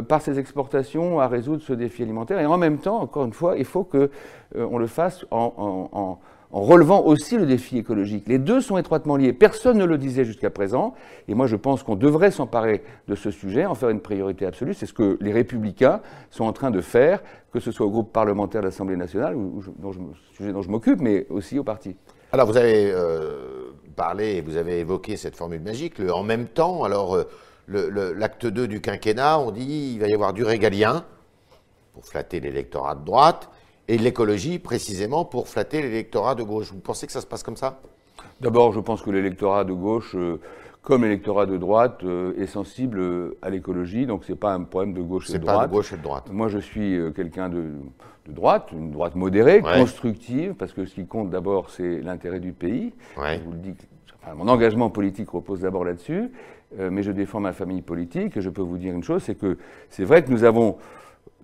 par 0.09 0.23
ses 0.23 0.41
exportations 0.41 1.21
à 1.21 1.29
résoudre 1.29 1.63
ce 1.63 1.73
défi 1.73 2.03
alimentaire, 2.03 2.41
et 2.41 2.47
en 2.47 2.59
même 2.59 2.79
temps, 2.79 3.01
encore 3.01 3.25
une 3.25 3.33
fois, 3.33 3.57
il 3.57 3.65
faut 3.65 3.85
qu'on 3.85 4.79
le 4.79 4.87
fasse 4.89 5.25
en 5.31 5.89
en 5.93 6.19
relevant 6.53 7.03
aussi 7.05 7.37
le 7.37 7.47
défi 7.47 7.79
écologique. 7.79 8.25
Les 8.29 8.39
deux 8.39 8.61
sont 8.61 8.77
étroitement 8.77 9.17
liés. 9.17 9.33
Personne 9.33 9.79
ne 9.79 9.85
le 9.85 9.97
disait 9.97 10.25
jusqu'à 10.25 10.51
présent. 10.51 10.95
Et 11.29 11.35
moi, 11.35 11.47
je 11.47 11.57
pense 11.57 11.83
qu'on 11.83 11.97
devrait 11.97 12.31
s'emparer 12.31 12.83
de 13.09 13.15
ce 13.15 13.31
sujet, 13.31 13.65
en 13.65 13.75
faire 13.75 13.89
une 13.89 14.01
priorité 14.01 14.45
absolue. 14.45 14.75
C'est 14.75 14.87
ce 14.87 14.93
que 14.93 15.17
les 15.21 15.33
républicains 15.33 16.01
sont 16.31 16.45
en 16.45 16.53
train 16.53 16.71
de 16.71 16.83
faire, 16.83 17.23
que 17.53 17.59
ce 17.59 17.73
soit 17.73 17.87
au 17.87 17.91
groupe 17.91 18.13
parlementaire 18.13 18.61
de 18.61 18.67
l'Assemblée 18.67 18.97
nationale, 18.97 19.37
sujet 20.37 20.53
dont 20.53 20.63
je 20.63 20.71
m'occupe, 20.71 21.01
mais 21.01 21.27
aussi 21.31 21.59
au 21.59 21.65
parti. 21.65 21.97
Alors, 22.33 22.47
vous 22.47 22.57
avez 22.57 22.91
euh, 22.93 23.73
parlé 23.97 24.41
vous 24.43 24.57
avez 24.57 24.81
évoqué 24.81 25.17
cette 25.17 25.37
formule 25.37 25.63
magique, 25.63 26.01
en 26.01 26.23
même 26.23 26.47
temps. 26.47 26.85
Alors, 26.85 27.17
euh, 27.17 27.25
l'acte 27.69 28.47
2 28.47 28.69
du 28.69 28.81
quinquennat, 28.81 29.39
on 29.39 29.51
dit 29.53 29.93
il 29.95 30.01
va 30.01 30.09
y 30.09 30.15
avoir 30.15 30.33
du 30.35 30.45
régalien 30.45 31.05
pour 31.95 32.05
flatter 32.05 32.41
l'électorat 32.41 32.95
de 32.95 33.05
droite 33.05 33.51
et 33.89 33.99
l'écologie 33.99 34.59
précisément 34.59 35.25
pour 35.25 35.49
flatter 35.49 35.83
l'électorat 35.83 36.35
de 36.35 36.43
gauche. 36.43 36.73
Vous 36.73 36.81
pensez 36.81 37.07
que 37.07 37.13
ça 37.13 37.21
se 37.21 37.27
passe 37.27 37.43
comme 37.43 37.57
ça? 37.57 37.81
D'abord, 38.41 38.73
je 38.73 38.81
pense 38.81 39.03
que 39.03 39.11
l'électorat 39.11 39.65
de 39.65 39.73
gauche, 39.73 40.15
euh, 40.15 40.41
comme 40.83 41.03
l'électorat 41.03 41.47
de 41.47 41.57
droite, 41.57 42.01
euh, 42.05 42.35
est 42.41 42.47
sensible 42.47 42.99
euh, 42.99 43.39
à 43.43 43.51
l'écologie, 43.51 44.07
donc 44.07 44.25
ce 44.25 44.33
n'est 44.33 44.39
pas 44.39 44.53
un 44.53 44.63
problème 44.63 44.95
de 44.95 45.03
gauche 45.03 45.31
et 45.31 45.35
de 45.35 45.39
droite. 45.39 45.55
C'est 45.55 45.61
pas 45.61 45.67
de 45.67 45.73
gauche 45.73 45.93
et 45.93 45.97
de 45.97 46.03
droite. 46.03 46.31
Moi, 46.33 46.49
je 46.49 46.59
suis 46.59 46.99
quelqu'un 47.15 47.49
de, 47.49 47.71
droite, 48.29 48.71
une 48.73 48.91
droite 48.91 49.15
modérée, 49.15 49.63
constructive, 49.63 50.55
parce 50.55 50.73
que 50.73 50.85
ce 50.85 50.95
qui 50.95 51.07
compte 51.07 51.31
d'abord, 51.31 51.71
c'est 51.71 52.01
l'intérêt 52.01 52.41
du 52.41 52.53
pays. 52.53 52.93
Je 53.17 53.41
vous 53.45 53.53
le 53.53 53.59
dis, 53.59 53.75
mon 54.37 54.49
engagement 54.49 54.91
politique 54.91 55.31
repose 55.31 55.61
d'abord 55.61 55.85
là-dessus, 55.85 56.31
mais 56.79 57.03
je 57.03 57.13
défends 57.13 57.41
ma 57.41 57.53
famille 57.53 57.83
politique, 57.83 58.37
et 58.37 58.41
je 58.41 58.51
peux 58.51 58.63
vous 58.63 58.79
dire 58.79 58.95
une 58.95 59.03
chose, 59.03 59.23
c'est 59.23 59.35
que 59.35 59.59
c'est 59.91 60.05
vrai 60.05 60.25
que 60.25 60.31
nous 60.31 60.45
avons 60.45 60.79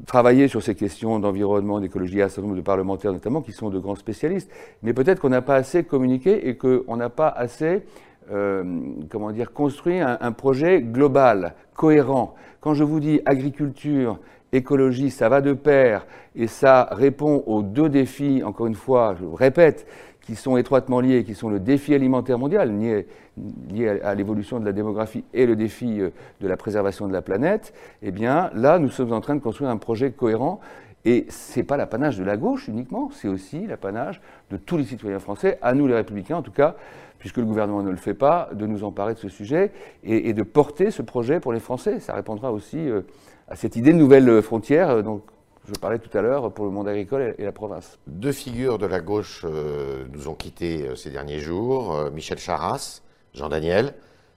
travailler 0.06 0.48
sur 0.48 0.62
ces 0.62 0.74
questions 0.74 1.18
d'environnement, 1.18 1.80
d'écologie, 1.80 2.22
un 2.22 2.28
certain 2.28 2.42
nombre 2.42 2.56
de 2.56 2.62
parlementaires 2.62 3.12
notamment, 3.12 3.42
qui 3.42 3.52
sont 3.52 3.70
de 3.70 3.78
grands 3.78 3.96
spécialistes. 3.96 4.50
Mais 4.82 4.92
peut-être 4.92 5.20
qu'on 5.20 5.28
n'a 5.28 5.42
pas 5.42 5.56
assez 5.56 5.84
communiqué 5.84 6.48
et 6.48 6.56
qu'on 6.56 6.96
n'a 6.96 7.08
pas 7.08 7.28
assez, 7.28 7.82
euh, 8.30 8.64
comment 9.10 9.32
dire, 9.32 9.52
construit 9.52 10.00
un, 10.00 10.32
projet 10.32 10.80
global, 10.82 11.54
cohérent. 11.74 12.34
Quand 12.60 12.74
je 12.74 12.84
vous 12.84 13.00
dis 13.00 13.20
agriculture, 13.24 14.18
écologie, 14.52 15.10
ça 15.10 15.28
va 15.28 15.40
de 15.40 15.52
pair 15.52 16.06
et 16.34 16.46
ça 16.46 16.88
répond 16.92 17.42
aux 17.46 17.62
deux 17.62 17.88
défis, 17.88 18.42
encore 18.44 18.66
une 18.66 18.74
fois, 18.74 19.14
je 19.18 19.24
vous 19.24 19.34
répète, 19.34 19.86
qui 20.28 20.36
sont 20.36 20.58
étroitement 20.58 21.00
liés, 21.00 21.24
qui 21.24 21.34
sont 21.34 21.48
le 21.48 21.58
défi 21.58 21.94
alimentaire 21.94 22.38
mondial, 22.38 22.70
lié, 22.78 23.88
à, 24.04 24.14
l'évolution 24.14 24.60
de 24.60 24.66
la 24.66 24.72
démographie 24.72 25.24
et 25.32 25.46
le 25.46 25.56
défi 25.56 26.02
euh, 26.02 26.10
de 26.42 26.46
la 26.46 26.58
préservation 26.58 27.08
de 27.08 27.14
la 27.14 27.22
planète, 27.22 27.72
eh 28.02 28.10
bien 28.10 28.50
là, 28.54 28.78
nous 28.78 28.90
sommes 28.90 29.14
en 29.14 29.22
train 29.22 29.36
de 29.36 29.40
construire 29.40 29.70
un 29.70 29.78
projet 29.78 30.10
cohérent. 30.10 30.60
Et 31.06 31.24
ce 31.30 31.58
n'est 31.58 31.64
pas 31.64 31.78
l'apanage 31.78 32.18
de 32.18 32.24
la 32.24 32.36
gauche 32.36 32.68
uniquement, 32.68 33.08
c'est 33.10 33.28
aussi 33.28 33.66
l'apanage 33.66 34.20
de 34.50 34.58
tous 34.58 34.76
les 34.76 34.84
citoyens 34.84 35.18
français, 35.18 35.58
à 35.62 35.72
nous 35.72 35.86
les 35.86 35.94
républicains 35.94 36.36
en 36.36 36.42
tout 36.42 36.52
cas, 36.52 36.76
puisque 37.18 37.38
le 37.38 37.46
gouvernement 37.46 37.82
ne 37.82 37.90
le 37.90 37.96
fait 37.96 38.12
pas, 38.12 38.50
de 38.52 38.66
nous 38.66 38.84
emparer 38.84 39.14
de 39.14 39.18
ce 39.18 39.30
sujet 39.30 39.72
et, 40.04 40.34
de 40.34 40.42
porter 40.42 40.90
ce 40.90 41.00
projet 41.00 41.40
pour 41.40 41.54
les 41.54 41.60
Français. 41.60 42.00
Ça 42.00 42.12
répondra 42.12 42.52
aussi 42.52 42.76
euh, 42.76 43.00
à 43.48 43.56
cette 43.56 43.76
idée 43.76 43.94
de 43.94 43.98
nouvelles 43.98 44.42
frontières 44.42 44.90
euh, 44.90 45.02
donc, 45.02 45.22
je 45.68 45.78
parlais 45.78 45.98
tout 45.98 46.16
à 46.16 46.22
l'heure 46.22 46.52
pour 46.52 46.64
le 46.64 46.70
monde 46.70 46.88
agricole 46.88 47.34
et 47.38 47.44
la 47.44 47.52
province. 47.52 47.98
Deux 48.06 48.32
figures 48.32 48.78
de 48.78 48.86
la 48.86 49.00
gauche 49.00 49.42
euh, 49.44 50.06
nous 50.12 50.28
ont 50.28 50.34
quittés 50.34 50.88
euh, 50.88 50.96
ces 50.96 51.10
derniers 51.10 51.40
jours. 51.40 51.94
Euh, 51.94 52.10
Michel 52.10 52.38
Charras, 52.38 53.02
Jean 53.34 53.48
Daniel. 53.48 53.94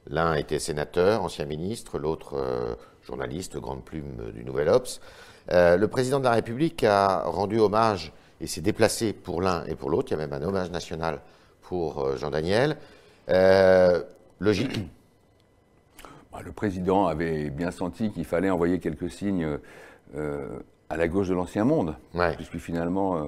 L'un 0.09 0.33
était 0.33 0.59
sénateur, 0.59 1.23
ancien 1.23 1.45
ministre, 1.45 1.99
l'autre 1.99 2.75
journaliste, 3.03 3.57
grande 3.57 3.85
plume 3.85 4.31
du 4.33 4.43
Nouvel 4.43 4.67
Ops. 4.67 4.99
le 5.47 5.85
président 5.85 6.17
de 6.17 6.23
la 6.23 6.31
République 6.31 6.83
a 6.83 7.21
rendu 7.25 7.59
hommage 7.59 8.11
et 8.41 8.47
s'est 8.47 8.61
déplacé 8.61 9.13
pour 9.13 9.43
l'un 9.43 9.63
et 9.65 9.75
pour 9.75 9.91
l'autre. 9.91 10.11
Il 10.11 10.17
y 10.17 10.19
a 10.19 10.25
même 10.25 10.33
un 10.33 10.43
hommage 10.43 10.71
national 10.71 11.19
pour 11.61 12.17
Jean 12.17 12.31
Daniel. 12.31 12.77
logique 14.39 14.79
bah, 16.31 16.39
Le 16.43 16.51
président 16.51 17.05
avait 17.05 17.51
bien 17.51 17.69
senti 17.69 18.09
qu'il 18.09 18.25
fallait 18.25 18.49
envoyer 18.49 18.79
quelques 18.79 19.11
signes 19.11 19.59
à 20.13 20.97
la 20.97 21.07
gauche 21.07 21.29
de 21.29 21.33
l'ancien 21.33 21.63
monde. 21.63 21.95
Puisque 22.35 22.57
finalement, 22.57 23.15
euh, 23.15 23.23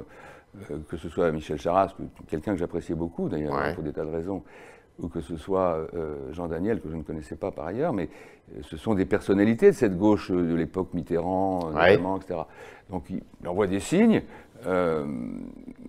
euh, 0.72 0.78
que 0.88 0.98
ce 0.98 1.10
soit 1.10 1.32
Michel 1.32 1.60
Charras, 1.60 1.96
quelqu'un 2.28 2.54
que 2.54 2.60
j'appréciais 2.60 2.96
beaucoup 2.96 3.30
d'ailleurs, 3.30 3.74
pour 3.74 3.84
des 3.84 3.94
tas 3.94 4.06
de 4.06 4.12
raisons, 4.12 4.44
ou 5.00 5.08
que 5.08 5.22
ce 5.22 5.38
soit 5.38 5.88
Jean 6.32 6.48
Daniel, 6.48 6.80
que 6.80 6.90
je 6.90 6.96
ne 6.96 7.02
connaissais 7.02 7.36
pas 7.36 7.50
par 7.50 7.66
ailleurs, 7.66 7.94
mais 7.94 8.10
ce 8.62 8.78
sont 8.78 8.94
des 8.94 9.06
personnalités 9.06 9.68
de 9.68 9.76
cette 9.76 9.98
gauche 9.98 10.30
de 10.30 10.54
l'époque 10.54 10.94
Mitterrand, 10.94 11.72
notamment, 11.72 12.18
etc. 12.18 12.42
Donc 12.92 13.10
il 13.10 13.48
envoie 13.48 13.66
des 13.66 13.80
signes. 13.80 14.22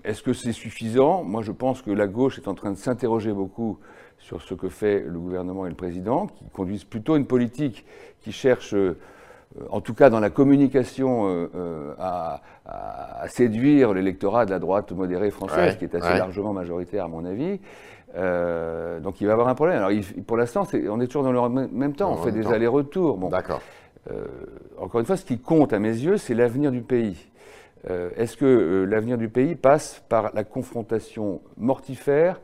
Est-ce 0.04 0.22
que 0.22 0.32
c'est 0.32 0.52
suffisant? 0.52 1.22
Moi, 1.22 1.42
je 1.42 1.52
pense 1.52 1.82
que 1.82 1.90
la 1.90 2.06
gauche 2.06 2.38
est 2.38 2.48
en 2.48 2.54
train 2.54 2.70
de 2.70 2.78
s'interroger 2.78 3.32
beaucoup 3.32 3.78
sur 4.24 4.40
ce 4.40 4.54
que 4.54 4.70
fait 4.70 5.00
le 5.00 5.18
gouvernement 5.18 5.66
et 5.66 5.68
le 5.68 5.74
président, 5.74 6.28
qui 6.28 6.44
conduisent 6.48 6.84
plutôt 6.84 7.16
une 7.16 7.26
politique 7.26 7.84
qui 8.20 8.32
cherche 8.32 8.72
euh, 8.72 8.96
en 9.70 9.80
tout 9.80 9.94
cas 9.94 10.10
dans 10.10 10.20
la 10.20 10.30
communication, 10.30 11.28
euh, 11.28 11.50
euh, 11.54 11.94
à, 11.98 12.40
séduire 13.28 13.92
l'électorat 13.94 14.46
de 14.46 14.50
la 14.50 14.58
droite 14.58 14.92
modérée 14.92 15.30
française, 15.30 15.76
qui 15.76 15.84
est 15.84 15.94
assez 15.94 16.18
largement 16.18 16.52
majoritaire 16.52 17.04
à 17.04 17.08
mon 17.08 17.24
avis. 17.24 17.60
donc 19.02 19.20
il 19.20 19.26
va 19.26 19.30
y 19.30 19.32
avoir 19.32 19.48
un 19.48 19.54
problème. 19.54 19.82
Alors 19.82 19.90
pour 20.26 20.36
l'instant, 20.36 20.66
on 20.90 21.00
est 21.00 21.06
toujours 21.06 21.24
dans 21.24 21.32
le 21.32 21.68
même 21.68 21.94
temps, 21.94 22.12
on 22.12 22.16
fait 22.16 22.32
des 22.32 22.46
allers-retours. 22.46 23.16
Bon. 23.16 23.28
D'accord. 23.28 23.60
encore 24.78 25.00
une 25.00 25.06
fois, 25.06 25.16
ce 25.16 25.24
qui 25.24 25.38
compte 25.38 25.72
à 25.72 25.78
mes 25.78 25.88
yeux, 25.92 26.16
c'est 26.16 26.34
l'avenir 26.34 26.70
du 26.70 26.82
pays. 26.82 27.30
Est-ce 28.16 28.36
que 28.36 28.86
l'avenir 28.88 29.18
du 29.18 29.28
pays 29.28 29.54
passe 29.54 30.02
par 30.08 30.30
la 30.34 30.44
confrontation 30.44 31.40
mortifère 31.56 32.40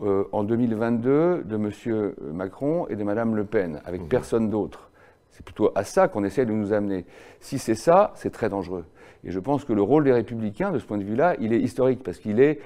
en 0.00 0.44
2022 0.44 1.44
de 1.44 1.56
M. 1.56 2.12
Macron 2.32 2.86
et 2.88 2.96
de 2.96 3.04
Mme 3.04 3.36
Le 3.36 3.44
Pen, 3.44 3.80
avec 3.84 4.02
mmh. 4.02 4.08
personne 4.08 4.50
d'autre? 4.50 4.91
C'est 5.32 5.44
plutôt 5.44 5.72
à 5.74 5.82
ça 5.82 6.08
qu'on 6.08 6.24
essaie 6.24 6.46
de 6.46 6.52
nous 6.52 6.72
amener. 6.72 7.04
Si 7.40 7.58
c'est 7.58 7.74
ça, 7.74 8.12
c'est 8.14 8.30
très 8.30 8.48
dangereux. 8.48 8.84
Et 9.24 9.30
je 9.30 9.38
pense 9.38 9.64
que 9.64 9.72
le 9.72 9.82
rôle 9.82 10.04
des 10.04 10.12
républicains, 10.12 10.70
de 10.70 10.78
ce 10.78 10.84
point 10.84 10.98
de 10.98 11.04
vue-là, 11.04 11.36
il 11.40 11.52
est 11.52 11.60
historique, 11.60 12.02
parce 12.02 12.18
qu'il 12.18 12.40
est 12.40 12.60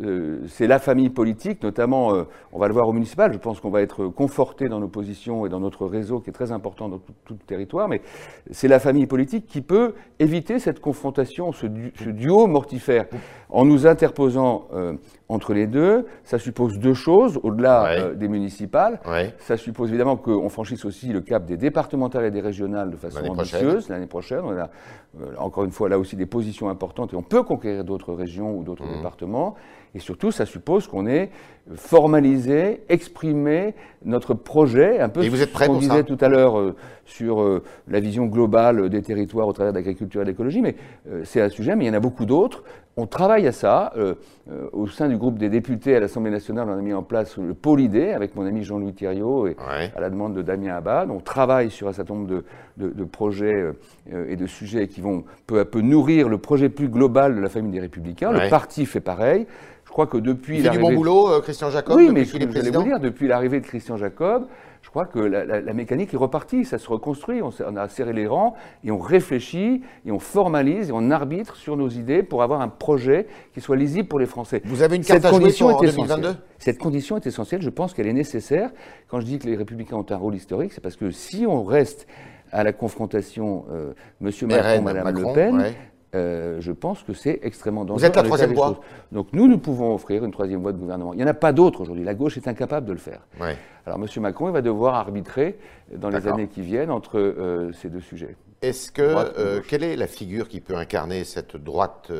euh, 0.00 0.38
c'est 0.46 0.66
la 0.66 0.78
famille 0.78 1.10
politique, 1.10 1.62
notamment, 1.62 2.14
euh, 2.14 2.24
on 2.52 2.58
va 2.58 2.68
le 2.68 2.72
voir 2.72 2.88
au 2.88 2.92
municipal, 2.92 3.32
je 3.32 3.38
pense 3.38 3.60
qu'on 3.60 3.70
va 3.70 3.82
être 3.82 4.06
conforté 4.06 4.68
dans 4.68 4.78
nos 4.78 4.88
positions 4.88 5.46
et 5.46 5.48
dans 5.48 5.58
notre 5.58 5.86
réseau 5.86 6.20
qui 6.20 6.30
est 6.30 6.32
très 6.32 6.52
important 6.52 6.88
dans 6.88 6.98
tout, 6.98 7.34
le 7.34 7.46
territoire, 7.46 7.88
mais 7.88 8.00
c'est 8.50 8.68
la 8.68 8.78
famille 8.78 9.06
politique 9.06 9.46
qui 9.46 9.60
peut 9.60 9.94
éviter 10.18 10.58
cette 10.58 10.80
confrontation, 10.80 11.52
ce, 11.52 11.66
duo 11.66 12.46
mortifère. 12.46 13.06
En 13.52 13.64
nous 13.64 13.86
interposant 13.86 14.68
euh, 14.72 14.94
entre 15.28 15.54
les 15.54 15.66
deux, 15.66 16.06
ça 16.24 16.38
suppose 16.38 16.78
deux 16.78 16.94
choses, 16.94 17.38
au-delà 17.42 18.14
des 18.14 18.28
municipales. 18.28 19.00
Ça 19.38 19.56
suppose 19.56 19.88
évidemment 19.88 20.16
qu'on 20.16 20.48
franchisse 20.48 20.84
aussi 20.84 21.08
le 21.08 21.20
cap 21.20 21.44
des 21.44 21.56
départementales 21.56 22.24
et 22.24 22.30
des 22.30 22.40
régionales 22.40 22.90
de 22.90 22.96
façon 22.96 23.26
ambitieuse 23.26 23.88
l'année 23.88 24.06
prochaine. 24.06 24.42
On 24.44 24.56
a 24.58 24.70
encore 25.38 25.64
une 25.64 25.72
fois 25.72 25.88
là 25.88 25.98
aussi 25.98 26.16
des 26.16 26.26
positions 26.26 26.68
importantes 26.68 27.12
et 27.12 27.16
on 27.16 27.22
peut 27.22 27.42
conquérir 27.42 27.84
d'autres 27.84 28.12
régions 28.12 28.56
ou 28.56 28.62
d'autres 28.62 28.86
mmh. 28.86 28.96
départements. 28.96 29.54
Et 29.94 29.98
surtout, 29.98 30.30
ça 30.30 30.46
suppose 30.46 30.86
qu'on 30.86 31.06
ait 31.06 31.30
formalisé, 31.74 32.82
exprimé 32.88 33.74
notre 34.04 34.34
projet, 34.34 35.00
un 35.00 35.08
peu 35.08 35.22
ce 35.22 35.66
qu'on 35.66 35.78
disait 35.78 36.04
tout 36.04 36.18
à 36.20 36.28
l'heure 36.28 36.58
euh, 36.58 36.74
sur 37.04 37.42
euh, 37.42 37.62
la 37.86 38.00
vision 38.00 38.26
globale 38.26 38.88
des 38.88 39.02
territoires 39.02 39.46
au 39.46 39.52
travers 39.52 39.72
de 39.72 39.78
l'agriculture 39.78 40.22
et 40.22 40.24
de 40.24 40.30
l'écologie, 40.30 40.62
mais 40.62 40.74
euh, 41.08 41.22
c'est 41.24 41.40
un 41.40 41.48
sujet, 41.48 41.76
mais 41.76 41.84
il 41.84 41.88
y 41.88 41.90
en 41.90 41.94
a 41.94 42.00
beaucoup 42.00 42.24
d'autres. 42.24 42.64
On 42.96 43.06
travaille 43.06 43.46
à 43.46 43.52
ça. 43.52 43.94
au 44.72 44.86
sein 44.88 45.08
du 45.08 45.16
groupe 45.16 45.38
des 45.38 45.48
députés 45.48 45.96
à 45.96 46.00
l'Assemblée 46.00 46.30
nationale, 46.30 46.68
on 46.68 46.76
a 46.76 46.82
mis 46.82 46.92
en 46.92 47.04
place 47.04 47.38
le 47.38 47.54
pôle 47.54 47.80
idée 47.80 48.10
avec 48.10 48.34
mon 48.34 48.44
ami 48.44 48.62
Jean-Louis 48.62 48.92
Thiriot 48.92 49.46
et 49.46 49.56
à 49.96 50.00
la 50.00 50.10
demande 50.10 50.34
de 50.34 50.42
Damien 50.42 50.74
Abad. 50.74 51.08
On 51.08 51.20
travaille 51.20 51.70
sur 51.70 51.88
un 51.88 51.92
certain 51.92 52.14
nombre 52.14 52.26
de, 52.26 52.44
de 52.76 53.04
projets 53.04 53.64
et 54.12 54.36
de 54.36 54.46
sujets 54.46 54.88
qui 54.88 55.00
vont 55.00 55.24
peu 55.46 55.60
à 55.60 55.64
peu 55.64 55.80
nourrir 55.80 56.28
le 56.28 56.38
projet 56.38 56.68
plus 56.68 56.88
global 56.88 57.36
de 57.36 57.40
la 57.40 57.48
famille 57.48 57.72
des 57.72 57.80
Républicains. 57.80 58.32
Le 58.32 58.50
parti 58.50 58.84
fait 58.84 59.00
pareil. 59.00 59.46
Je 59.90 59.92
crois 59.92 60.06
que 60.06 60.18
depuis. 60.18 60.58
Il 60.58 60.62
fait 60.62 60.70
du 60.70 60.78
bon 60.78 60.92
boulot, 60.94 61.32
euh, 61.32 61.40
Christian 61.40 61.68
Jacob 61.68 61.96
Oui, 61.96 62.10
mais 62.12 62.24
que 62.24 62.38
j'allais 62.38 62.70
vous 62.70 62.84
dire, 62.84 63.00
depuis 63.00 63.26
l'arrivée 63.26 63.58
de 63.58 63.66
Christian 63.66 63.96
Jacob, 63.96 64.46
je 64.82 64.88
crois 64.88 65.04
que 65.04 65.18
la, 65.18 65.72
mécanique 65.72 66.14
est 66.14 66.16
repartie, 66.16 66.64
ça 66.64 66.78
se 66.78 66.88
reconstruit, 66.88 67.42
on, 67.42 67.50
on, 67.66 67.76
a 67.76 67.88
serré 67.88 68.12
les 68.12 68.28
rangs 68.28 68.54
et 68.84 68.92
on 68.92 69.00
réfléchit 69.00 69.82
et 70.06 70.12
on 70.12 70.20
formalise 70.20 70.90
et 70.90 70.92
on 70.92 71.10
arbitre 71.10 71.56
sur 71.56 71.76
nos 71.76 71.88
idées 71.88 72.22
pour 72.22 72.44
avoir 72.44 72.60
un 72.60 72.68
projet 72.68 73.26
qui 73.52 73.60
soit 73.60 73.76
lisible 73.76 74.06
pour 74.06 74.20
les 74.20 74.26
Français. 74.26 74.62
Vous 74.64 74.82
avez 74.82 74.94
une 74.94 75.02
carte 75.04 75.22
Cette 75.22 75.34
à 75.34 75.48
jouer 75.48 75.72
en 75.72 75.80
2022 75.80 76.36
Cette 76.58 76.78
condition 76.78 77.16
est 77.16 77.26
essentielle, 77.26 77.60
je 77.60 77.70
pense 77.70 77.92
qu'elle 77.92 78.06
est 78.06 78.12
nécessaire. 78.12 78.70
Quand 79.08 79.18
je 79.18 79.26
dis 79.26 79.40
que 79.40 79.48
les 79.48 79.56
Républicains 79.56 79.96
ont 79.96 80.06
un 80.08 80.16
rôle 80.16 80.36
historique, 80.36 80.72
c'est 80.72 80.80
parce 80.80 80.96
que 80.96 81.10
si 81.10 81.46
on 81.48 81.64
reste 81.64 82.06
à 82.52 82.64
la 82.64 82.72
confrontation 82.72 83.64
euh, 83.70 83.92
M. 84.20 84.30
Macron, 84.48 84.82
Mme 84.82 85.18
Le 85.18 85.34
Pen, 85.34 85.74
euh, 86.14 86.60
je 86.60 86.72
pense 86.72 87.02
que 87.02 87.12
c'est 87.12 87.38
extrêmement 87.42 87.84
dangereux. 87.84 88.00
Vous 88.00 88.04
êtes 88.06 88.16
la 88.16 88.22
troisième 88.24 88.52
voie 88.52 88.80
Donc 89.12 89.28
nous, 89.32 89.46
nous 89.46 89.58
pouvons 89.58 89.94
offrir 89.94 90.24
une 90.24 90.32
troisième 90.32 90.60
voie 90.60 90.72
de 90.72 90.78
gouvernement. 90.78 91.12
Il 91.12 91.18
n'y 91.18 91.24
en 91.24 91.28
a 91.28 91.34
pas 91.34 91.52
d'autre 91.52 91.80
aujourd'hui. 91.82 92.04
La 92.04 92.14
gauche 92.14 92.36
est 92.36 92.48
incapable 92.48 92.86
de 92.86 92.92
le 92.92 92.98
faire. 92.98 93.20
Alors 93.86 93.98
M. 93.98 94.22
Macron, 94.22 94.48
il 94.48 94.52
va 94.52 94.62
devoir 94.62 94.94
arbitrer 94.94 95.58
dans 95.94 96.10
les 96.10 96.26
années 96.26 96.48
qui 96.48 96.62
viennent 96.62 96.90
entre 96.90 97.18
euh, 97.18 97.72
ces 97.72 97.88
deux 97.88 98.00
sujets. 98.00 98.36
Est-ce 98.62 98.90
que 98.92 99.02
euh, 99.02 99.60
quelle 99.66 99.84
est 99.84 99.96
la 99.96 100.06
figure 100.06 100.48
qui 100.48 100.60
peut 100.60 100.76
incarner 100.76 101.24
cette 101.24 101.56
droite 101.56 102.12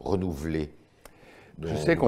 renouvelée 0.00 0.70
je 1.62 1.76
sais, 1.76 1.98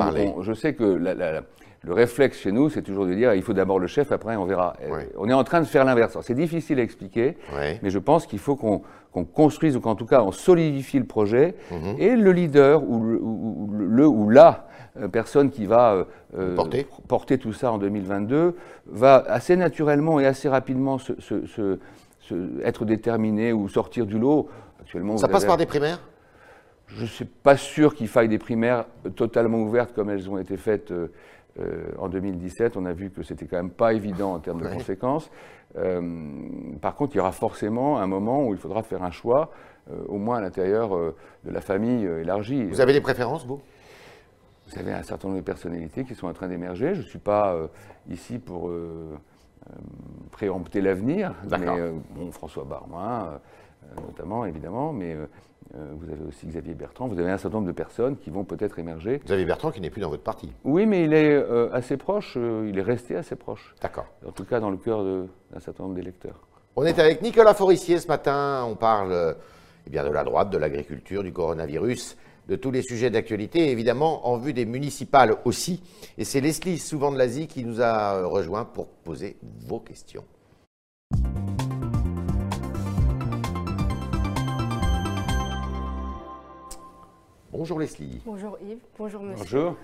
je 0.41 0.53
sais 0.55 0.75
que 0.75 0.85
la, 0.85 1.43
le 1.85 1.93
réflexe 1.93 2.39
chez 2.39 2.51
nous, 2.51 2.71
c'est 2.71 2.83
toujours 2.83 3.07
de 3.07 3.15
dire 3.15 3.35
il 3.35 3.43
faut 3.43 3.53
d'abord 3.53 3.79
le 3.79 3.87
chef, 3.87 4.11
après 4.11 4.37
on 4.37 4.47
verra. 4.47 4.75
On 5.17 5.29
est 5.29 5.35
en 5.35 5.45
train 5.45 5.61
de 5.61 5.67
faire 5.67 5.85
l'inverse. 5.85 6.17
C'est 6.23 6.35
difficile 6.35 6.81
à 6.81 6.83
expliquer, 6.83 7.37
mais 7.83 7.91
je 7.91 7.99
pense 7.99 8.27
qu'il 8.27 8.39
faut 8.39 8.57
qu'on 8.57 8.83
construise, 9.23 9.77
ou 9.77 9.81
qu'en 9.81 9.95
tout 9.95 10.07
cas 10.07 10.23
on 10.23 10.33
solidifie 10.33 10.99
le 10.99 11.05
projet, 11.05 11.55
mhm. 11.71 11.97
et 11.99 12.17
le 12.17 12.33
leader, 12.33 12.83
ou 12.83 13.01
le 13.01 14.07
ou, 14.07 14.29
la 14.29 14.67
euh, 14.99 15.07
personne 15.07 15.51
qui 15.51 15.67
va 15.67 15.93
euh, 15.93 16.05
euh, 16.37 16.57
porter. 17.07 17.39
tout 17.39 17.53
ça 17.53 17.71
en 17.71 17.79
2022, 17.79 18.57
va 18.87 19.25
assez 19.29 19.55
naturellement 19.55 20.19
et 20.19 20.27
assez 20.27 20.49
rapidement 20.49 20.99
être 22.65 22.85
déterminé 22.85 23.53
ou 23.53 23.69
sortir 23.69 24.07
du 24.07 24.19
lot. 24.19 24.49
Actuellement, 24.81 25.17
ça 25.17 25.29
passe 25.29 25.45
par 25.45 25.57
des 25.57 25.67
primaires? 25.67 26.01
Je 26.89 27.03
ne 27.03 27.07
suis 27.07 27.25
pas 27.25 27.57
sûr 27.57 27.95
qu'il 27.95 28.09
faille 28.09 28.29
des 28.29 28.39
primaires 28.39 28.85
totalement 29.17 29.59
ouvertes 29.59 29.95
comme 29.95 30.11
elles 30.11 30.29
ont 30.29 30.39
été 30.39 30.57
faites 30.57 30.91
euh, 30.91 31.09
en 31.99 32.09
2017, 32.09 32.77
on 32.77 32.85
a 32.85 32.93
vu 32.93 33.11
que 33.11 33.23
c'était 33.23 33.47
quand 33.47 33.57
même 33.57 33.71
pas 33.71 33.93
évident 33.93 34.35
en 34.35 34.41
termes 34.41 34.61
de 34.61 34.69
conséquences. 34.75 35.31
Euh, 35.77 36.01
par 36.81 36.95
contre, 36.95 37.15
il 37.15 37.19
y 37.19 37.21
aura 37.21 37.33
forcément 37.33 37.99
un 37.99 38.07
moment 38.07 38.47
où 38.47 38.53
il 38.53 38.59
faudra 38.59 38.83
faire 38.83 39.03
un 39.03 39.11
choix, 39.11 39.51
euh, 39.91 40.05
au 40.09 40.19
moins 40.19 40.39
à 40.39 40.41
l'intérieur 40.41 40.91
de 40.97 41.51
la 41.51 41.61
famille 41.61 42.05
élargie. 42.05 42.65
Vous 42.65 42.81
avez 42.81 42.93
des 42.93 43.01
préférences, 43.01 43.47
vous? 43.47 43.61
Vous 44.69 44.79
avez 44.79 44.93
un 44.93 45.03
certain 45.03 45.29
nombre 45.29 45.41
de 45.41 45.45
personnalités 45.45 46.05
qui 46.05 46.15
sont 46.15 46.27
en 46.27 46.33
train 46.33 46.49
d'émerger. 46.49 46.95
Je 46.95 47.01
ne 47.01 47.07
suis 47.07 47.19
pas 47.19 47.55
ici 48.09 48.39
pour 48.39 48.73
préempter 50.31 50.81
l'avenir, 50.81 51.35
mais 51.51 51.93
bon, 52.17 52.31
François 52.33 52.65
Barmoin, 52.65 53.41
notamment, 54.07 54.45
évidemment, 54.45 54.93
mais 54.93 55.17
euh, 55.77 55.93
vous 55.99 56.11
avez 56.11 56.23
aussi 56.25 56.47
Xavier 56.47 56.75
Bertrand, 56.75 57.09
vous 57.09 57.19
avez 57.19 57.31
un 57.31 57.39
certain 57.39 57.57
nombre 57.57 57.67
de 57.67 57.73
personnes 57.73 58.17
qui 58.17 58.31
vont 58.31 58.45
peut-être 58.45 58.79
émerger. 58.79 59.21
Xavier 59.25 59.45
Bertrand 59.45 59.71
qui 59.71 59.81
n'est 59.81 59.91
plus 59.91 60.01
dans 60.01 60.11
votre 60.11 60.23
parti. 60.23 60.53
Oui, 60.63 60.87
mais 60.87 61.05
il 61.05 61.15
est 61.15 61.33
euh, 61.33 61.73
assez 61.73 61.97
proche, 61.97 62.35
euh, 62.37 62.69
il 62.69 62.79
est 62.79 62.83
resté 62.83 63.17
assez 63.17 63.35
proche. 63.35 63.75
D'accord. 63.81 64.07
En 64.27 64.31
tout 64.31 64.45
cas, 64.45 64.61
dans 64.61 64.71
le 64.71 64.77
cœur 64.77 65.03
d'un 65.03 65.61
certain 65.61 65.85
nombre 65.85 65.97
d'électeurs. 65.97 66.47
On 66.77 66.85
est 66.85 66.99
avec 66.99 67.23
Nicolas 67.23 67.55
Forissier 67.55 67.99
ce 67.99 68.07
matin, 68.07 68.65
on 68.69 68.77
parle 68.77 69.37
eh 69.87 69.91
bien, 69.91 70.05
de 70.05 70.11
la 70.11 70.23
droite, 70.23 70.51
de 70.51 70.59
l'agriculture, 70.59 71.23
du 71.23 71.33
coronavirus, 71.33 72.17
de 72.49 72.57
tous 72.57 72.71
les 72.71 72.83
sujets 72.83 73.11
d'actualité, 73.11 73.71
évidemment 73.71 74.29
en 74.29 74.37
vue 74.37 74.53
des 74.53 74.67
municipales 74.67 75.37
aussi. 75.45 75.83
Et 76.19 76.25
c'est 76.25 76.41
Leslie, 76.41 76.79
souvent 76.79 77.11
de 77.11 77.19
l'Asie, 77.19 77.47
qui 77.47 77.65
nous 77.65 77.81
a 77.81 78.25
rejoint 78.27 78.65
pour 78.65 78.89
poser 78.89 79.37
vos 79.67 79.81
questions. 79.81 80.25
Bonjour 87.57 87.79
Leslie. 87.79 88.21
Bonjour 88.27 88.59
Yves. 88.69 88.79
Bonjour 88.99 89.23
monsieur. 89.23 89.45
Bonjour. 89.45 89.77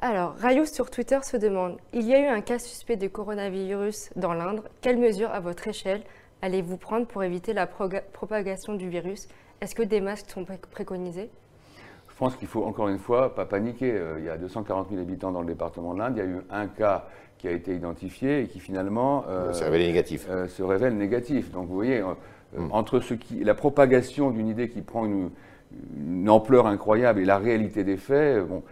Alors, 0.00 0.34
Rayou 0.38 0.66
sur 0.66 0.90
Twitter 0.90 1.20
se 1.22 1.36
demande 1.36 1.76
il 1.92 2.02
y 2.02 2.14
a 2.14 2.20
eu 2.20 2.26
un 2.26 2.40
cas 2.40 2.58
suspect 2.58 2.96
de 2.96 3.06
coronavirus 3.06 4.10
dans 4.16 4.34
l'Indre. 4.34 4.64
Quelles 4.80 4.98
mesures, 4.98 5.30
à 5.30 5.38
votre 5.38 5.68
échelle, 5.68 6.02
allez-vous 6.42 6.78
prendre 6.78 7.06
pour 7.06 7.22
éviter 7.22 7.52
la 7.52 7.68
propagation 7.68 8.74
du 8.74 8.88
virus? 8.88 9.28
Est-ce 9.60 9.76
que 9.76 9.84
des 9.84 10.00
masques 10.00 10.30
sont 10.30 10.44
préconisés? 10.72 11.30
Je 12.08 12.16
pense 12.16 12.34
qu'il 12.34 12.48
faut 12.48 12.64
encore 12.64 12.88
une 12.88 12.98
fois 12.98 13.36
pas 13.36 13.44
paniquer. 13.44 13.92
Euh, 13.92 14.18
il 14.18 14.24
y 14.24 14.28
a 14.28 14.36
240 14.36 14.88
000 14.90 15.00
habitants 15.00 15.30
dans 15.30 15.42
le 15.42 15.46
département 15.46 15.94
de 15.94 16.00
l'Inde. 16.00 16.14
Il 16.16 16.18
y 16.18 16.22
a 16.22 16.28
eu 16.28 16.40
un 16.50 16.66
cas 16.66 17.06
qui 17.38 17.46
a 17.46 17.52
été 17.52 17.72
identifié 17.72 18.40
et 18.40 18.46
qui 18.48 18.58
finalement 18.58 19.24
euh, 19.28 19.52
se 19.52 19.62
révèle 19.62 19.82
négatif. 19.82 20.26
Euh, 20.28 20.48
se 20.48 20.64
révèle 20.64 20.96
négatif. 20.96 21.52
Donc 21.52 21.68
vous 21.68 21.74
voyez, 21.74 22.02
hmm. 22.02 22.66
entre 22.72 22.98
ce 22.98 23.14
qui, 23.14 23.44
la 23.44 23.54
propagation 23.54 24.32
d'une 24.32 24.48
idée 24.48 24.68
qui 24.68 24.82
prend 24.82 25.06
une 25.06 25.30
une 25.96 26.28
ampleur 26.28 26.66
incroyable 26.66 27.20
et 27.20 27.24
la 27.24 27.38
réalité 27.38 27.84
des 27.84 27.96
faits, 27.96 28.46
bon, 28.46 28.62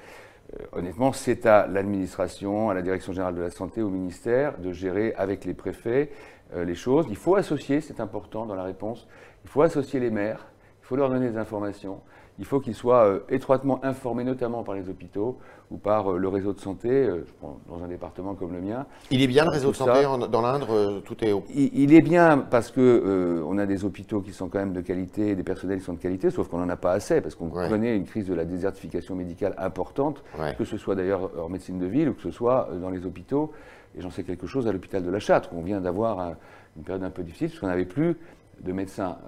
euh, 0.54 0.64
honnêtement, 0.72 1.12
c'est 1.12 1.46
à 1.46 1.66
l'administration, 1.66 2.70
à 2.70 2.74
la 2.74 2.82
Direction 2.82 3.12
générale 3.12 3.34
de 3.34 3.42
la 3.42 3.50
santé, 3.50 3.82
au 3.82 3.90
ministère 3.90 4.58
de 4.58 4.72
gérer 4.72 5.14
avec 5.16 5.44
les 5.44 5.54
préfets 5.54 6.10
euh, 6.54 6.64
les 6.64 6.74
choses. 6.74 7.06
Il 7.08 7.16
faut 7.16 7.36
associer, 7.36 7.80
c'est 7.80 8.00
important 8.00 8.46
dans 8.46 8.56
la 8.56 8.64
réponse, 8.64 9.06
il 9.44 9.50
faut 9.50 9.62
associer 9.62 10.00
les 10.00 10.10
maires, 10.10 10.46
il 10.82 10.86
faut 10.86 10.96
leur 10.96 11.08
donner 11.08 11.30
des 11.30 11.38
informations, 11.38 12.00
il 12.40 12.46
faut 12.46 12.58
qu'il 12.58 12.74
soit 12.74 13.04
euh, 13.04 13.20
étroitement 13.28 13.84
informé, 13.84 14.24
notamment 14.24 14.62
par 14.62 14.74
les 14.74 14.88
hôpitaux 14.88 15.38
ou 15.70 15.76
par 15.76 16.10
euh, 16.10 16.16
le 16.16 16.26
réseau 16.26 16.54
de 16.54 16.58
santé, 16.58 16.88
euh, 16.88 17.26
dans 17.68 17.84
un 17.84 17.86
département 17.86 18.34
comme 18.34 18.54
le 18.54 18.62
mien. 18.62 18.86
Il 19.10 19.22
est 19.22 19.26
bien 19.26 19.44
le 19.44 19.50
réseau 19.50 19.70
de 19.70 19.76
santé 19.76 20.02
dans 20.02 20.40
l'Indre 20.40 21.00
Tout 21.04 21.22
est 21.22 21.34
il, 21.54 21.92
est 21.92 22.00
bien 22.00 22.38
parce 22.38 22.70
que 22.70 23.44
on 23.46 23.58
a 23.58 23.66
des 23.66 23.84
hôpitaux 23.84 24.22
qui 24.22 24.32
sont 24.32 24.48
quand 24.48 24.58
même 24.58 24.72
de 24.72 24.80
qualité, 24.80 25.36
des 25.36 25.42
personnels 25.42 25.80
qui 25.80 25.84
sont 25.84 25.92
de 25.92 25.98
qualité, 25.98 26.30
sauf 26.30 26.48
qu'on 26.48 26.58
n'en 26.58 26.68
a 26.70 26.76
pas 26.76 26.92
assez 26.92 27.20
parce 27.20 27.34
qu'on 27.34 27.50
connaît 27.50 27.94
une 27.94 28.06
crise 28.06 28.26
de 28.26 28.34
la 28.34 28.46
désertification 28.46 29.14
médicale 29.14 29.54
importante, 29.58 30.24
que 30.56 30.64
ce 30.64 30.78
soit 30.78 30.94
d'ailleurs 30.94 31.30
en 31.38 31.50
médecine 31.50 31.78
de 31.78 31.86
ville 31.86 32.08
ou 32.08 32.14
que 32.14 32.22
ce 32.22 32.30
soit 32.30 32.70
dans 32.80 32.90
les 32.90 33.04
hôpitaux. 33.04 33.52
Et 33.98 34.00
j'en 34.00 34.10
sais 34.10 34.22
quelque 34.22 34.46
chose 34.46 34.66
à 34.66 34.72
l'hôpital 34.72 35.02
de 35.02 35.10
la 35.10 35.18
Châtre, 35.18 35.50
où 35.52 35.58
on 35.58 35.62
vient 35.62 35.80
d'avoir 35.80 36.34
une 36.76 36.84
période 36.84 37.04
un 37.04 37.10
peu 37.10 37.22
difficile 37.22 37.48
parce 37.48 37.60
qu'on 37.60 37.66
n'avait 37.66 37.84
plus 37.84 38.16
de 38.60 38.72
médecins, 38.72 39.18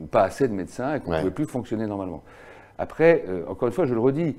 ou 0.00 0.06
pas 0.06 0.22
assez 0.22 0.46
de 0.46 0.54
médecins, 0.54 0.94
et 0.94 1.00
qu'on 1.00 1.10
ne 1.10 1.18
pouvait 1.18 1.30
plus 1.32 1.46
fonctionner 1.46 1.86
normalement. 1.86 2.22
Après, 2.80 3.24
euh, 3.28 3.42
encore 3.46 3.68
une 3.68 3.74
fois, 3.74 3.84
je 3.84 3.92
le 3.92 4.00
redis, 4.00 4.36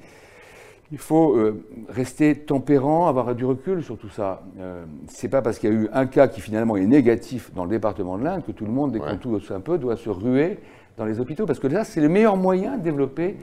il 0.91 0.97
faut 0.97 1.37
euh, 1.37 1.63
rester 1.89 2.35
tempérant, 2.35 3.07
avoir 3.07 3.35
du 3.35 3.45
recul 3.45 3.83
sur 3.83 3.99
tout 3.99 4.09
ça. 4.09 4.41
Euh, 4.59 4.83
Ce 5.07 5.25
n'est 5.25 5.29
pas 5.29 5.43
parce 5.43 5.59
qu'il 5.59 5.71
y 5.71 5.73
a 5.73 5.75
eu 5.75 5.89
un 5.93 6.07
cas 6.07 6.27
qui 6.27 6.41
finalement 6.41 6.75
est 6.75 6.87
négatif 6.87 7.53
dans 7.53 7.65
le 7.65 7.69
département 7.69 8.17
de 8.17 8.23
l'Inde 8.23 8.43
que 8.43 8.51
tout 8.51 8.65
le 8.65 8.71
monde, 8.71 8.91
dès 8.93 8.99
qu'on 8.99 9.17
touche 9.17 9.51
un 9.51 9.59
peu, 9.59 9.77
doit 9.77 9.95
se 9.95 10.09
ruer 10.09 10.57
dans 10.97 11.05
les 11.05 11.19
hôpitaux, 11.19 11.45
parce 11.45 11.59
que 11.59 11.67
là, 11.67 11.83
c'est 11.83 12.01
le 12.01 12.09
meilleur 12.09 12.35
moyen 12.35 12.77
de 12.77 12.83
développer, 12.83 13.37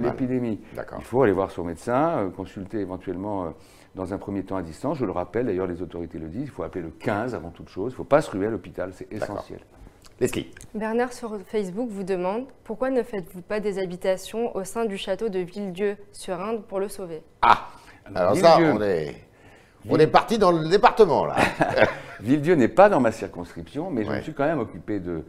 l'épidémie. 0.00 0.60
Il 0.98 1.04
faut 1.04 1.22
aller 1.22 1.32
voir 1.32 1.50
son 1.50 1.64
médecin, 1.64 2.30
consulter 2.36 2.78
éventuellement 2.78 3.52
dans 3.96 4.14
un 4.14 4.18
premier 4.18 4.44
temps 4.44 4.56
à 4.56 4.62
distance. 4.62 4.96
Je 4.96 5.04
le 5.04 5.12
rappelle, 5.12 5.46
d'ailleurs, 5.46 5.66
les 5.66 5.82
autorités 5.82 6.18
le 6.18 6.28
disent, 6.28 6.44
il 6.44 6.50
faut 6.50 6.62
appeler 6.62 6.84
le 6.84 6.90
15 6.90 7.34
avant 7.34 7.50
toute 7.50 7.68
chose. 7.68 7.92
Il 7.92 7.94
ne 7.94 7.96
faut 7.96 8.04
pas 8.04 8.22
se 8.22 8.30
ruer 8.30 8.46
à 8.46 8.50
l'hôpital, 8.50 8.92
c'est 8.94 9.12
essentiel. 9.12 9.60
Leslie. 10.18 10.50
Bernard 10.74 11.12
sur 11.12 11.38
Facebook 11.46 11.90
vous 11.90 12.02
demande 12.02 12.46
pourquoi 12.64 12.90
ne 12.90 13.02
faites-vous 13.02 13.42
pas 13.42 13.60
des 13.60 13.78
habitations 13.78 14.56
au 14.56 14.64
sein 14.64 14.86
du 14.86 14.96
château 14.96 15.28
de 15.28 15.40
Villedieu 15.40 15.96
sur 16.12 16.40
Inde 16.40 16.62
pour 16.62 16.80
le 16.80 16.88
sauver? 16.88 17.22
Ah 17.42 17.68
Alors, 18.14 18.36
ça, 18.36 18.58
on 18.58 18.80
est, 18.80 19.14
on 19.90 19.98
est 19.98 20.06
parti 20.06 20.38
dans 20.38 20.52
le 20.52 20.68
département 20.68 21.26
là. 21.26 21.36
Villedieu 22.20 22.54
n'est 22.54 22.68
pas 22.68 22.88
dans 22.88 23.00
ma 23.00 23.12
circonscription, 23.12 23.90
mais 23.90 24.04
je 24.04 24.10
me 24.10 24.20
suis 24.22 24.32
quand 24.32 24.46
même 24.46 24.58
occupé 24.58 25.00
de, 25.00 25.22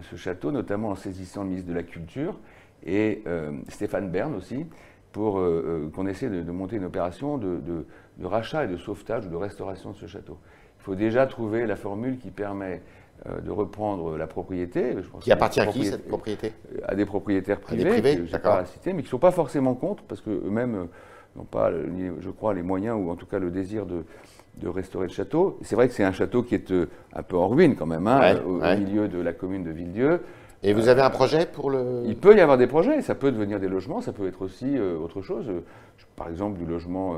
ce 0.00 0.16
château, 0.16 0.50
notamment 0.50 0.88
en 0.88 0.96
saisissant 0.96 1.42
le 1.42 1.50
ministre 1.50 1.68
de 1.68 1.74
la 1.74 1.84
Culture 1.84 2.36
et 2.84 3.22
euh, 3.28 3.52
Stéphane 3.68 4.10
Bern 4.10 4.34
aussi, 4.34 4.66
pour 5.12 5.38
euh, 5.38 5.84
euh, 5.86 5.90
qu'on 5.90 6.06
essaie 6.06 6.28
de, 6.28 6.50
monter 6.50 6.76
une 6.76 6.84
opération 6.84 7.38
de, 7.38 7.60
de, 7.60 8.26
rachat 8.26 8.64
et 8.64 8.68
de 8.68 8.76
sauvetage 8.76 9.26
ou 9.26 9.28
de 9.28 9.36
restauration 9.36 9.92
de 9.92 9.96
ce 9.96 10.06
château. 10.06 10.38
Il 10.80 10.82
faut 10.82 10.94
déjà 10.94 11.26
trouver 11.26 11.66
la 11.66 11.76
formule 11.76 12.18
qui 12.18 12.30
permet 12.30 12.76
euh, 12.76 13.01
de 13.44 13.50
reprendre 13.50 14.16
la 14.16 14.26
propriété. 14.26 14.96
qui 15.20 15.30
appartient 15.30 15.60
à 15.60 15.66
qui 15.66 15.84
cette 15.84 16.08
propriété? 16.08 16.52
À 16.84 16.94
des 16.94 17.06
propriétaires 17.06 17.60
privés, 17.60 17.82
à 17.82 18.00
des 18.00 18.16
privés, 18.16 18.38
pas 18.38 18.64
citer, 18.64 18.92
mais 18.92 19.02
qui 19.02 19.06
ne 19.06 19.10
sont 19.10 19.18
pas 19.18 19.30
forcément 19.30 19.74
contre, 19.74 20.02
parce 20.04 20.20
qu'eux-mêmes 20.20 20.74
euh, 20.74 20.84
n'ont 21.36 21.44
pas, 21.44 21.70
je 21.70 22.30
crois, 22.30 22.52
les 22.54 22.62
moyens 22.62 22.96
ou 23.00 23.10
en 23.10 23.16
tout 23.16 23.26
cas 23.26 23.38
le 23.38 23.50
désir 23.50 23.86
de, 23.86 24.04
de 24.56 24.68
restaurer 24.68 25.06
le 25.06 25.12
château. 25.12 25.58
C'est 25.62 25.76
vrai 25.76 25.88
que 25.88 25.94
c'est 25.94 26.04
un 26.04 26.12
château 26.12 26.42
qui 26.42 26.54
est 26.54 26.70
euh, 26.72 26.88
un 27.12 27.22
peu 27.22 27.36
en 27.36 27.48
ruine 27.48 27.76
quand 27.76 27.86
même, 27.86 28.06
hein, 28.06 28.40
au, 28.44 28.60
milieu 28.60 29.08
de 29.08 29.20
la 29.20 29.32
commune 29.32 29.64
de 29.64 29.70
Villedieu. 29.70 30.20
Et 30.62 30.74
vous 30.74 30.88
avez 30.88 31.02
un 31.02 31.10
projet 31.10 31.46
pour 31.46 31.70
le... 31.70 32.02
Il 32.06 32.16
peut 32.16 32.36
y 32.36 32.40
avoir 32.40 32.56
des 32.56 32.68
projets, 32.68 33.02
ça 33.02 33.14
peut 33.14 33.32
devenir 33.32 33.58
des 33.58 33.68
logements, 33.68 34.00
ça 34.00 34.12
peut 34.12 34.28
être 34.28 34.42
aussi 34.42 34.78
autre 34.78 35.20
chose. 35.20 35.50
Par 36.14 36.28
exemple, 36.28 36.58
du 36.58 36.66
logement 36.66 37.16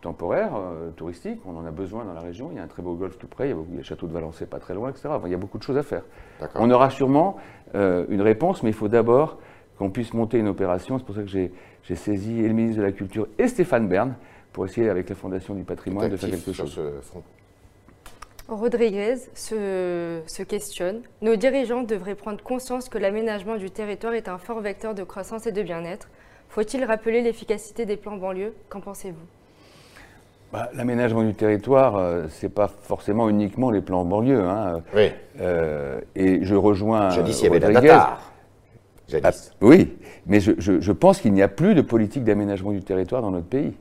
temporaire, 0.00 0.52
euh, 0.56 0.90
touristique. 0.90 1.40
On 1.46 1.56
en 1.56 1.66
a 1.66 1.70
besoin 1.70 2.04
dans 2.04 2.12
la 2.12 2.20
région. 2.20 2.48
Il 2.50 2.56
y 2.56 2.60
a 2.60 2.62
un 2.62 2.68
très 2.68 2.82
beau 2.82 2.94
golf 2.94 3.18
tout 3.18 3.26
près. 3.26 3.48
Il 3.48 3.50
y 3.50 3.52
a, 3.52 3.56
le 3.78 3.82
château 3.82 4.06
de 4.06 4.12
Valençay 4.12 4.46
pas 4.46 4.58
très 4.58 4.74
loin, 4.74 4.90
etc. 4.90 5.08
il 5.24 5.30
y 5.30 5.34
a 5.34 5.38
beaucoup 5.38 5.58
de 5.58 5.62
choses 5.62 5.76
à 5.76 5.82
faire. 5.82 6.02
On 6.54 6.70
aura 6.70 6.90
sûrement 6.90 7.36
euh, 7.74 8.06
une 8.08 8.22
réponse, 8.22 8.62
mais 8.62 8.70
il 8.70 8.74
faut 8.74 8.88
d'abord 8.88 9.38
qu'on 9.78 9.90
puisse 9.90 10.14
monter 10.14 10.38
une 10.38 10.48
opération. 10.48 10.98
C'est 10.98 11.04
pour 11.04 11.14
ça 11.14 11.22
que 11.22 11.28
j'ai 11.28 11.50
saisi 11.94 12.40
et 12.40 12.48
le 12.48 12.54
ministre 12.54 12.78
de 12.78 12.86
la 12.86 12.92
Culture 12.92 13.28
et 13.38 13.48
Stéphane 13.48 13.88
Bern 13.88 14.14
pour 14.52 14.64
essayer, 14.64 14.88
avec 14.88 15.08
la 15.08 15.14
Fondation 15.14 15.54
du 15.54 15.64
patrimoine, 15.64 16.08
de 16.08 16.16
faire 16.16 16.30
quelque 16.30 16.52
chose. 16.52 16.70
Ce 16.70 17.00
front. 17.02 17.22
Rodriguez 18.48 19.16
se, 19.34 20.20
se, 20.26 20.42
questionne. 20.42 21.00
Nos 21.20 21.36
dirigeants 21.36 21.82
devraient 21.82 22.14
prendre 22.14 22.42
conscience 22.42 22.88
que 22.88 22.98
l'aménagement 22.98 23.56
du 23.56 23.70
territoire 23.70 24.14
est 24.14 24.28
un 24.28 24.38
fort 24.38 24.60
vecteur 24.60 24.94
de 24.94 25.02
croissance 25.02 25.46
et 25.46 25.52
de 25.52 25.62
bien-être. 25.62 26.08
Faut-il 26.48 26.84
rappeler 26.84 27.22
l'efficacité 27.22 27.86
des 27.86 27.96
plans 27.96 28.16
banlieues? 28.16 28.54
Qu'en 28.68 28.80
pensez-vous? 28.80 29.16
Bah, 30.52 30.70
l'aménagement 30.74 31.24
du 31.24 31.34
territoire, 31.34 31.96
euh, 31.96 32.28
ce 32.28 32.46
n'est 32.46 32.52
pas 32.52 32.68
forcément 32.68 33.28
uniquement 33.28 33.72
les 33.72 33.80
plans 33.80 34.04
banlieue. 34.04 34.44
Hein. 34.44 34.80
Oui. 34.94 35.10
Euh, 35.40 36.00
et 36.14 36.44
je 36.44 36.54
rejoins. 36.54 37.10
Jadis, 37.10 37.40
il 37.40 37.44
y 37.44 37.48
avait 37.48 37.58
la 37.58 37.72
Datar. 37.72 38.32
Ah, 39.22 39.30
oui, 39.60 39.96
mais 40.26 40.40
je, 40.40 40.92
pense 40.92 41.20
qu'il 41.20 41.32
n'y 41.32 41.42
a 41.42 41.48
plus 41.48 41.74
de 41.74 41.82
politique 41.82 42.24
d'aménagement 42.24 42.72
du 42.72 42.82
territoire 42.82 43.22
dans 43.22 43.30
notre 43.30 43.46
pays. 43.46 43.74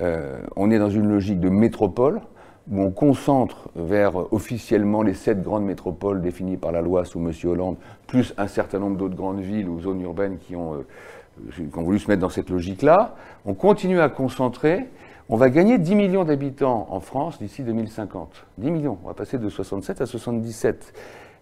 Euh, 0.00 0.40
on 0.56 0.70
est 0.70 0.78
dans 0.78 0.90
une 0.90 1.08
logique 1.08 1.40
de 1.40 1.48
métropole 1.48 2.20
où 2.70 2.80
on 2.80 2.90
concentre 2.90 3.68
vers 3.74 4.32
officiellement 4.32 5.02
les 5.02 5.14
sept 5.14 5.42
grandes 5.42 5.64
métropoles 5.64 6.20
définies 6.20 6.56
par 6.56 6.72
la 6.72 6.80
loi 6.80 7.04
sous 7.04 7.18
M. 7.18 7.32
Hollande, 7.44 7.76
plus 8.06 8.34
un 8.38 8.46
certain 8.46 8.78
nombre 8.78 8.96
d'autres 8.96 9.16
grandes 9.16 9.40
villes 9.40 9.68
ou 9.68 9.80
zones 9.80 10.00
urbaines 10.00 10.38
qui 10.38 10.54
ont, 10.54 10.84
qui 11.54 11.78
ont 11.78 11.82
voulu 11.82 11.98
se 11.98 12.08
mettre 12.08 12.20
dans 12.20 12.28
cette 12.28 12.50
logique-là. 12.50 13.16
On 13.44 13.54
continue 13.54 14.00
à 14.00 14.08
concentrer 14.08 14.86
on 15.28 15.36
va 15.36 15.48
gagner 15.48 15.78
10 15.78 15.94
millions 15.94 16.24
d'habitants 16.24 16.88
en 16.90 17.00
France 17.00 17.38
d'ici 17.38 17.62
2050. 17.62 18.44
10 18.58 18.70
millions. 18.70 18.98
On 19.02 19.08
va 19.08 19.14
passer 19.14 19.38
de 19.38 19.48
67 19.48 20.02
à 20.02 20.06
77. 20.06 20.92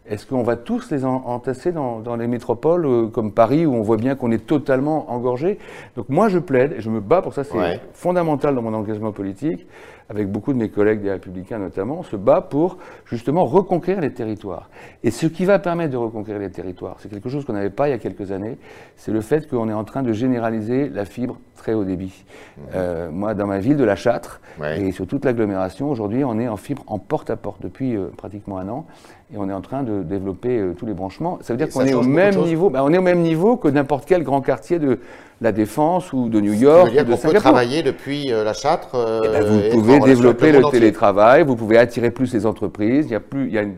Est-ce 0.06 0.26
qu'on 0.26 0.44
va 0.44 0.54
tous 0.54 0.90
les 0.92 1.04
entasser 1.04 1.72
dans, 1.72 2.16
les 2.16 2.26
métropoles 2.28 2.86
euh, 2.86 3.06
comme 3.08 3.32
Paris 3.32 3.66
où 3.66 3.74
on 3.74 3.82
voit 3.82 3.96
bien 3.96 4.14
qu'on 4.14 4.30
est 4.30 4.46
totalement 4.46 5.10
engorgé? 5.10 5.58
Donc 5.96 6.08
moi 6.08 6.28
je 6.28 6.38
plaide 6.38 6.74
et 6.78 6.80
je 6.80 6.88
me 6.88 7.00
bats 7.00 7.20
pour 7.20 7.34
ça, 7.34 7.42
c'est 7.42 7.80
fondamental 7.92 8.54
dans 8.54 8.62
mon 8.62 8.74
engagement 8.74 9.10
politique, 9.10 9.66
avec 10.10 10.28
beaucoup 10.28 10.52
de 10.52 10.58
mes 10.58 10.68
collègues 10.68 11.00
des 11.00 11.12
Républicains 11.12 11.58
notamment, 11.58 12.00
on 12.00 12.02
se 12.02 12.16
bat 12.16 12.40
pour 12.40 12.78
justement 13.06 13.44
reconquérir 13.44 14.00
les 14.00 14.12
territoires. 14.12 14.68
Et 15.04 15.12
ce 15.12 15.26
qui 15.26 15.44
va 15.44 15.60
permettre 15.60 15.92
de 15.92 15.96
reconquérir 15.96 16.40
les 16.40 16.50
territoires, 16.50 16.96
c'est 16.98 17.08
quelque 17.08 17.28
chose 17.28 17.44
qu'on 17.44 17.52
n'avait 17.52 17.70
pas 17.70 17.88
il 17.88 17.92
y 17.92 17.94
a 17.94 17.98
quelques 17.98 18.32
années, 18.32 18.58
c'est 18.96 19.12
le 19.12 19.20
fait 19.20 19.48
qu'on 19.48 19.68
est 19.68 19.72
en 19.72 19.84
train 19.84 20.02
de 20.02 20.12
généraliser 20.12 20.88
la 20.88 21.04
fibre 21.04 21.38
très 21.56 21.74
haut 21.74 21.84
débit. 21.84 22.24
Mmh. 22.56 22.60
Euh, 22.74 23.10
moi, 23.10 23.34
dans 23.34 23.46
ma 23.46 23.60
ville 23.60 23.76
de 23.76 23.84
La 23.84 23.94
Châtre, 23.94 24.40
et 24.64 24.90
sur 24.92 25.06
toute 25.06 25.24
l'agglomération, 25.24 25.90
aujourd'hui, 25.90 26.24
on 26.24 26.38
est 26.38 26.48
en 26.48 26.56
fibre 26.56 26.82
en 26.86 26.98
porte-à-porte 26.98 27.62
depuis 27.62 27.96
euh, 27.96 28.08
pratiquement 28.16 28.58
un 28.58 28.68
an 28.68 28.86
et 29.32 29.36
on 29.36 29.48
est 29.48 29.52
en 29.52 29.60
train 29.60 29.82
de 29.82 30.02
développer 30.02 30.58
euh, 30.58 30.74
tous 30.76 30.86
les 30.86 30.94
branchements. 30.94 31.38
Ça 31.42 31.52
veut 31.52 31.56
dire 31.56 31.68
qu'on 31.68 31.84
est 31.84 31.94
au 31.94 32.02
même 32.02 32.36
niveau, 32.36 32.68
ben, 32.68 32.82
on 32.82 32.92
est 32.92 32.98
au 32.98 33.02
même 33.02 33.20
niveau 33.20 33.56
que 33.56 33.68
n'importe 33.68 34.04
quel 34.06 34.24
grand 34.24 34.40
quartier 34.40 34.78
de 34.78 34.98
la 35.40 35.52
Défense 35.52 36.12
ou 36.12 36.28
de 36.28 36.40
New 36.40 36.52
York. 36.52 36.88
ou 36.88 36.90
de 36.90 36.96
Singapour. 36.96 37.32
peut 37.32 37.38
travailler 37.38 37.82
depuis 37.82 38.26
la 38.26 38.52
Châtre. 38.52 39.20
Eh 39.24 39.28
ben, 39.28 39.44
vous 39.44 39.80
pouvez 39.80 40.00
développer 40.00 40.52
le 40.52 40.62
télétravail, 40.70 41.44
vous 41.44 41.56
pouvez 41.56 41.78
attirer 41.78 42.10
plus 42.10 42.32
les 42.34 42.46
entreprises. 42.46 43.06
Il 43.06 43.12
y 43.12 43.16
a 43.16 43.20
plus, 43.20 43.46
il 43.46 43.54
y 43.54 43.58
a 43.58 43.62
une, 43.62 43.76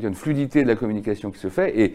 une 0.00 0.14
fluidité 0.14 0.62
de 0.62 0.68
la 0.68 0.76
communication 0.76 1.30
qui 1.30 1.38
se 1.38 1.48
fait 1.48 1.78
et 1.78 1.94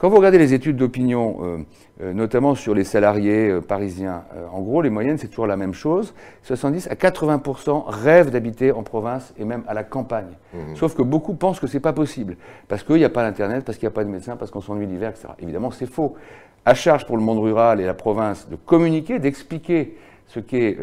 quand 0.00 0.08
vous 0.08 0.16
regardez 0.16 0.38
les 0.38 0.54
études 0.54 0.76
d'opinion, 0.76 1.36
euh, 1.42 1.58
euh, 2.00 2.14
notamment 2.14 2.54
sur 2.54 2.74
les 2.74 2.84
salariés 2.84 3.50
euh, 3.50 3.60
parisiens, 3.60 4.24
en 4.50 4.62
gros, 4.62 4.80
les 4.80 4.88
moyennes, 4.88 5.18
c'est 5.18 5.28
toujours 5.28 5.46
la 5.46 5.58
même 5.58 5.74
chose. 5.74 6.14
70 6.42 6.88
à 6.90 6.94
80% 6.94 7.84
rêvent 7.86 8.30
d'habiter 8.30 8.72
en 8.72 8.82
province 8.82 9.34
et 9.38 9.44
même 9.44 9.62
à 9.68 9.74
la 9.74 9.84
campagne. 9.84 10.38
Mmh. 10.54 10.76
Sauf 10.76 10.94
que 10.94 11.02
beaucoup 11.02 11.34
pensent 11.34 11.60
que 11.60 11.66
c'est 11.66 11.80
pas 11.80 11.92
possible, 11.92 12.38
parce 12.66 12.82
qu'il 12.82 12.96
n'y 12.96 13.04
a 13.04 13.10
pas 13.10 13.24
d'Internet, 13.24 13.62
parce 13.62 13.76
qu'il 13.76 13.86
n'y 13.86 13.92
a 13.92 13.94
pas 13.94 14.04
de 14.04 14.08
médecin, 14.08 14.36
parce 14.36 14.50
qu'on 14.50 14.62
s'ennuie 14.62 14.86
l'hiver, 14.86 15.10
etc. 15.10 15.28
Évidemment, 15.38 15.70
c'est 15.70 15.84
faux. 15.84 16.16
À 16.64 16.74
charge 16.74 17.06
pour 17.06 17.16
le 17.16 17.22
monde 17.22 17.38
rural 17.38 17.80
et 17.80 17.86
la 17.86 17.94
province 17.94 18.48
de 18.48 18.56
communiquer, 18.56 19.18
d'expliquer 19.18 19.96
ce 20.26 20.40
qu'est, 20.40 20.76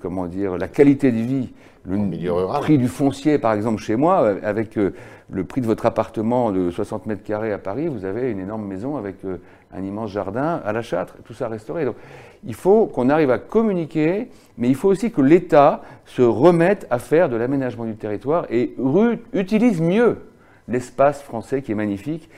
comment 0.00 0.26
dire, 0.26 0.56
la 0.56 0.68
qualité 0.68 1.10
de 1.10 1.18
vie, 1.18 1.52
le 1.86 2.60
prix 2.60 2.78
du 2.78 2.88
foncier, 2.88 3.38
par 3.38 3.52
exemple, 3.52 3.82
chez 3.82 3.96
moi, 3.96 4.36
avec 4.42 4.78
le 5.30 5.44
prix 5.44 5.60
de 5.60 5.66
votre 5.66 5.86
appartement 5.86 6.52
de 6.52 6.70
60 6.70 7.06
mètres 7.06 7.22
carrés 7.22 7.52
à 7.52 7.58
Paris, 7.58 7.88
vous 7.88 8.04
avez 8.04 8.30
une 8.30 8.40
énorme 8.40 8.66
maison 8.66 8.96
avec 8.96 9.16
euh, 9.24 9.38
un 9.72 9.82
immense 9.82 10.10
jardin 10.10 10.60
à 10.64 10.72
la 10.72 10.82
Châtre, 10.82 11.16
tout 11.24 11.34
ça 11.34 11.48
restauré. 11.48 11.84
Donc, 11.84 11.96
il 12.46 12.54
faut 12.54 12.86
qu'on 12.86 13.08
arrive 13.08 13.30
à 13.30 13.38
communiquer, 13.38 14.28
mais 14.58 14.68
il 14.68 14.74
faut 14.74 14.88
aussi 14.88 15.10
que 15.10 15.22
l'État 15.22 15.82
se 16.04 16.22
remette 16.22 16.86
à 16.90 16.98
faire 16.98 17.28
de 17.28 17.36
l'aménagement 17.36 17.84
du 17.84 17.96
territoire 17.96 18.46
et 18.50 18.74
utilise 19.32 19.80
mieux 19.80 20.18
l'espace 20.68 21.22
français 21.22 21.62
qui 21.62 21.72
est 21.72 21.76
magnifique. 21.76 22.28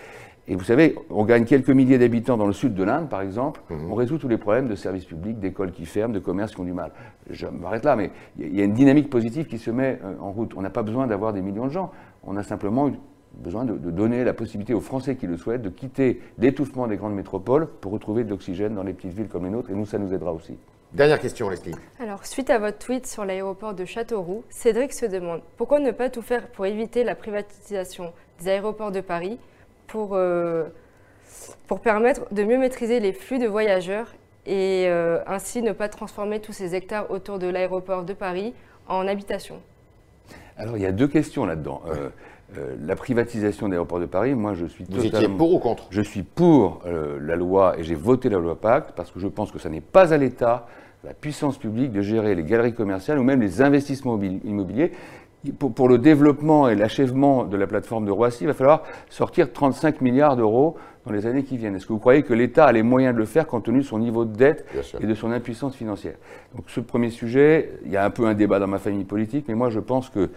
Et 0.49 0.55
vous 0.55 0.65
savez, 0.65 0.95
on 1.11 1.25
gagne 1.25 1.45
quelques 1.45 1.71
milliers 1.71 1.99
d'habitants 1.99 2.37
dans 2.37 2.47
le 2.47 2.53
sud 2.53 2.75
de 2.75 2.85
l'Inde, 2.85 3.09
par 3.09 3.21
exemple. 3.21 3.61
Mhm. 3.69 3.91
On 3.91 3.95
résout 3.95 4.19
tous 4.19 4.29
les 4.29 4.39
problèmes 4.39 4.69
de 4.69 4.77
services 4.77 5.05
publics, 5.05 5.41
d'écoles 5.41 5.73
qui 5.73 5.87
ferment, 5.87 6.15
de 6.15 6.21
commerces 6.21 6.55
qui 6.55 6.61
ont 6.61 6.65
du 6.65 6.73
mal. 6.73 6.93
Je 7.31 7.47
m'arrête 7.47 7.85
là, 7.85 7.97
mais 7.97 8.13
il 8.39 8.55
y 8.55 8.61
a 8.61 8.65
une 8.65 8.75
dynamique 8.75 9.11
positive 9.11 9.47
qui 9.47 9.59
se 9.59 9.71
met 9.71 9.99
euh, 10.05 10.15
en 10.21 10.31
route. 10.31 10.53
On 10.57 10.63
n'a 10.63 10.71
pas 10.71 10.83
besoin 10.83 11.09
d'avoir 11.09 11.33
des 11.33 11.43
millions 11.43 11.67
de 11.67 11.73
gens. 11.73 11.91
On 12.23 12.37
a 12.37 12.45
simplement 12.45 12.91
besoin 13.35 13.65
de, 13.65 13.75
donner 13.75 14.25
la 14.25 14.33
possibilité 14.33 14.73
aux 14.73 14.81
Français 14.81 15.17
qui 15.17 15.27
le 15.27 15.37
souhaitent 15.37 15.63
de 15.63 15.69
quitter 15.69 16.23
l'étouffement 16.39 16.87
des 16.87 16.97
grandes 16.97 17.15
métropoles 17.15 17.67
pour 17.67 17.93
retrouver 17.93 18.25
de 18.25 18.31
l'oxygène 18.31 18.75
dans 18.75 18.83
les 18.83 18.93
petites 18.93 19.13
villes 19.13 19.29
comme 19.29 19.45
les 19.45 19.51
nôtres. 19.51 19.71
Et 19.71 19.75
nous, 19.75 19.85
ça 19.85 19.99
nous 19.99 20.15
aidera 20.15 20.33
aussi. 20.33 20.57
Dernière 20.93 21.19
question, 21.19 21.51
Leslie. 21.51 21.75
Alors, 22.01 22.25
suite 22.25 22.49
à 22.51 22.59
votre 22.59 22.79
tweet 22.79 23.07
sur 23.07 23.25
l'aéroport 23.25 23.75
de 23.75 23.85
Châteauroux, 23.85 24.45
Cédric 24.49 24.93
se 24.93 25.05
demande 25.05 25.43
pourquoi 25.57 25.81
ne 25.81 25.91
pas 25.91 26.09
tout 26.09 26.23
faire 26.23 26.49
pour 26.49 26.65
éviter 26.65 27.03
la 27.05 27.17
privatisation 27.17 28.13
des 28.41 28.49
aéroports 28.49 28.93
de 28.93 29.01
Paris 29.01 29.39
pour, 29.87 30.11
euh, 30.13 30.65
pour 31.67 31.81
permettre 31.81 32.23
de 32.33 32.45
mieux 32.45 32.59
maîtriser 32.59 33.01
les 33.01 33.13
flux 33.13 33.39
de 33.39 33.47
voyageurs 33.47 34.15
et 34.49 34.87
ainsi 35.27 35.61
ne 35.61 35.73
pas 35.73 35.89
transformer 35.89 36.39
tous 36.39 36.53
ces 36.53 36.77
hectares 36.77 37.11
autour 37.11 37.41
de 37.41 37.49
l'aéroport 37.49 38.05
de 38.05 38.13
Paris 38.13 38.55
en 38.87 39.09
habitation 39.09 39.61
Alors 40.57 40.77
il 40.77 40.85
y 40.85 40.87
a 40.87 40.93
deux 40.93 41.09
questions 41.09 41.47
là-dedans. 41.47 41.83
Euh, 42.57 42.77
la 42.81 42.95
privatisation 42.95 43.67
de 43.67 43.73
l'aéroport 43.73 43.99
de 43.99 44.07
Paris, 44.07 44.35
moi 44.37 44.55
je 44.55 44.67
suis 44.67 44.85
Vous 44.89 45.03
totalement, 45.03 45.37
pour 45.37 45.55
ou 45.55 45.59
contre? 45.59 45.89
Je 45.91 46.01
suis 46.01 46.23
pour 46.23 46.81
euh, 46.87 47.19
la 47.21 47.35
loi 47.35 47.77
et 47.77 47.83
j'ai 47.83 47.97
voté 47.97 48.29
la 48.29 48.39
loi 48.39 48.55
Pacte 48.55 48.93
parce 48.95 49.11
que 49.11 49.19
je 49.19 49.27
pense 49.27 49.51
que 49.51 49.59
ça 49.59 49.69
n'est 49.69 49.81
pas 49.81 50.15
à 50.15 50.17
l'État, 50.17 50.69
la 51.03 51.13
puissance 51.13 51.59
publique, 51.59 51.91
de 51.91 52.03
gérer 52.03 52.37
les 52.37 52.45
galeries 52.45 52.75
commerciales 52.75 53.19
ou 53.19 53.25
même 53.25 53.41
les 53.41 53.63
investissements 53.63 54.21
immobiliers. 54.45 54.93
Pour, 55.53 55.73
pour 55.73 55.89
le 55.89 55.99
développement 55.99 56.69
et 56.69 56.75
l'achèvement 56.75 57.45
de 57.45 57.57
la 57.57 57.67
plateforme 57.67 58.07
de 58.07 58.11
Roissy, 58.11 58.45
il 58.45 58.47
va 58.47 58.55
falloir 58.55 58.83
sortir 59.09 59.53
35 59.53 60.01
milliards 60.01 60.37
d'euros 60.37 60.77
dans 61.07 61.13
les 61.13 61.27
années 61.27 61.45
qui 61.45 61.57
viennent. 61.57 61.77
Est-ce 61.77 61.87
que 61.87 61.93
vous 61.93 61.99
croyez 61.99 62.23
que 62.23 62.35
l'État 62.35 62.67
a 62.67 62.73
les 62.73 62.83
moyens 62.83 63.15
de 63.15 63.19
le 63.19 63.27
faire 63.27 63.47
compte 63.47 63.65
tenu 63.65 63.79
de 63.79 63.85
son 63.85 63.99
niveau 63.99 64.25
de 64.25 64.37
dette 64.37 64.67
et 65.01 65.07
de 65.07 65.15
son 65.15 65.31
impuissance 65.31 65.77
financière? 65.77 66.17
Donc 66.55 66.69
ce 66.69 66.81
premier 66.81 67.11
sujet, 67.11 67.79
il 67.85 67.93
y 67.93 67.97
a 67.97 68.05
un 68.05 68.11
peu 68.11 68.27
un 68.27 68.35
débat 68.35 68.59
dans 68.59 68.67
ma 68.67 68.79
famille 68.79 69.05
politique, 69.05 69.47
mais 69.49 69.55
moi 69.55 69.71
je 69.71 69.81
pense 69.81 70.11
que 70.11 70.31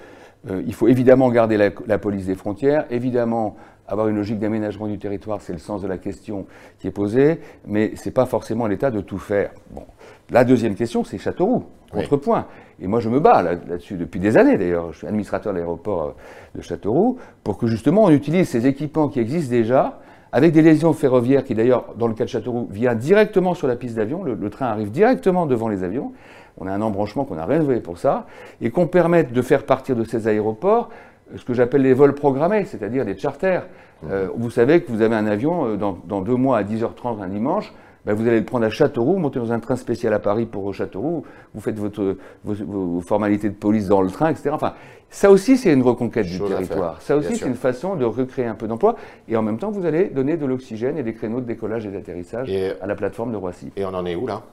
euh, 0.50 0.64
il 0.66 0.74
faut 0.74 0.88
évidemment 0.88 1.30
garder 1.30 1.58
la, 1.58 1.98
police 1.98 2.28
des 2.28 2.36
frontières, 2.36 2.86
évidemment 2.92 3.58
avoir 3.88 4.08
une 4.08 4.16
logique 4.16 4.40
d'aménagement 4.40 4.88
du 4.88 5.00
territoire, 5.00 5.42
c'est 5.42 5.52
le 5.52 5.60
sens 5.60 5.82
de 5.82 5.88
la 5.88 5.98
question 5.98 6.46
qui 6.78 6.88
est 6.88 6.92
posée, 6.92 7.40
mais 7.66 7.96
ce 7.96 8.08
n'est 8.08 8.14
pas 8.14 8.28
forcément 8.28 8.68
l'État 8.68 8.92
de 8.92 9.02
tout 9.02 9.18
faire. 9.18 9.52
Bon. 9.72 9.86
La 10.30 10.44
deuxième 10.44 10.76
question, 10.76 11.04
c'est 11.04 11.18
Châteauroux, 11.18 11.66
contrepoint. 11.92 12.46
Et 12.82 12.88
moi, 12.88 13.00
je 13.00 13.10
me 13.10 13.20
bats 13.20 13.42
là-dessus 13.42 13.96
depuis 13.96 14.20
des 14.20 14.38
années 14.38 14.58
d'ailleurs. 14.58 14.94
Je 14.94 15.00
suis 15.00 15.08
administrateur 15.08 15.54
de 15.54 15.58
l'aéroport 15.58 16.04
euh, 16.04 16.12
de 16.56 16.62
Châteauroux 16.62 17.18
pour 17.44 17.58
que 17.58 17.68
justement 17.68 18.06
on 18.06 18.10
utilise 18.12 18.48
ces 18.48 18.68
équipements 18.68 19.10
qui 19.10 19.20
existent 19.20 19.52
déjà 19.52 20.00
avec 20.32 20.52
des 20.52 20.62
lésions 20.62 20.94
ferroviaires 20.94 21.44
qui 21.44 21.56
d'ailleurs, 21.56 21.96
dans 21.98 22.08
le 22.08 22.14
cas 22.14 22.24
de 22.24 22.30
Châteauroux, 22.30 22.68
vient 22.70 22.96
directement 22.96 23.56
sur 23.56 23.68
la 23.68 23.76
piste 23.76 23.96
d'avion. 23.96 24.24
le 24.24 24.50
train 24.50 24.68
arrive 24.68 24.92
directement 24.92 25.48
devant 25.48 25.68
les 25.68 25.84
avions 25.84 26.12
on 26.60 26.68
a 26.68 26.72
un 26.72 26.82
embranchement 26.82 27.26
qu'on 27.26 27.38
a 27.38 27.46
rénové 27.46 27.80
pour 27.80 27.98
ça, 27.98 28.26
et 28.62 28.70
qu'on 28.70 28.88
permette 28.88 29.32
de 29.34 29.42
faire 29.42 29.66
partir 29.66 29.96
de 29.96 30.04
ces 30.04 30.28
aéroports 30.28 30.90
euh, 31.34 31.38
ce 31.38 31.46
que 31.46 31.54
j'appelle 31.54 31.82
les 31.82 31.94
vols 31.94 32.14
programmés, 32.14 32.66
c'est-à-dire 32.66 33.06
des 33.06 33.18
charters. 33.18 33.66
Euh, 34.10 34.30
vous 34.36 34.50
savez 34.50 34.82
que 34.82 34.92
vous 34.92 35.02
avez 35.02 35.16
un 35.16 35.26
avion 35.26 35.66
euh, 35.66 35.78
dans, 35.78 36.22
deux 36.22 36.36
mois 36.36 36.58
à 36.58 36.64
10h30 36.64 37.22
un 37.22 37.28
dimanche, 37.28 37.74
ben 38.06 38.14
vous 38.14 38.28
allez 38.28 38.40
le 38.40 38.46
prendre 38.46 38.66
à 38.66 38.70
Châteauroux, 38.70 39.18
monter 39.18 39.40
dans 39.40 39.52
un 39.52 39.60
train 39.60 39.76
spécial 39.76 40.14
à 40.14 40.20
Paris 40.20 40.46
pour 40.46 40.74
Châteauroux, 40.74 41.24
vous 41.54 41.62
faites 41.62 41.78
votre, 41.78 42.18
vos, 42.44 43.02
formalités 43.02 43.50
de 43.50 43.56
police 43.56 43.88
dans 43.88 44.02
le 44.02 44.10
train, 44.10 44.30
etc. 44.30 44.52
Enfin, 44.54 44.74
ça 45.10 45.32
aussi, 45.32 45.58
c'est 45.58 45.74
une 45.74 45.82
reconquête 45.82 46.28
du 46.28 46.40
territoire. 46.40 47.02
Ça 47.02 47.18
aussi, 47.18 47.36
c'est 47.36 47.48
une 47.48 47.56
façon 47.56 47.96
de 47.96 48.06
recréer 48.06 48.46
un 48.46 48.56
peu 48.56 48.68
d'emploi. 48.68 48.96
Et 49.28 49.36
en 49.36 49.42
même 49.42 49.58
temps, 49.58 49.72
vous 49.72 49.86
allez 49.86 50.06
donner 50.06 50.38
de 50.38 50.46
l'oxygène 50.46 50.98
et 50.98 51.04
des 51.04 51.14
créneaux 51.14 51.42
de 51.42 51.46
décollage 51.46 51.86
et 51.86 51.90
d'atterrissage 51.90 52.50
à 52.82 52.86
la 52.88 52.96
plateforme 52.96 53.32
de 53.32 53.38
Roissy. 53.38 53.72
Et 53.76 53.86
on 53.86 53.94
en 53.94 54.06
est 54.06 54.16
où 54.16 54.28
là? 54.28 54.44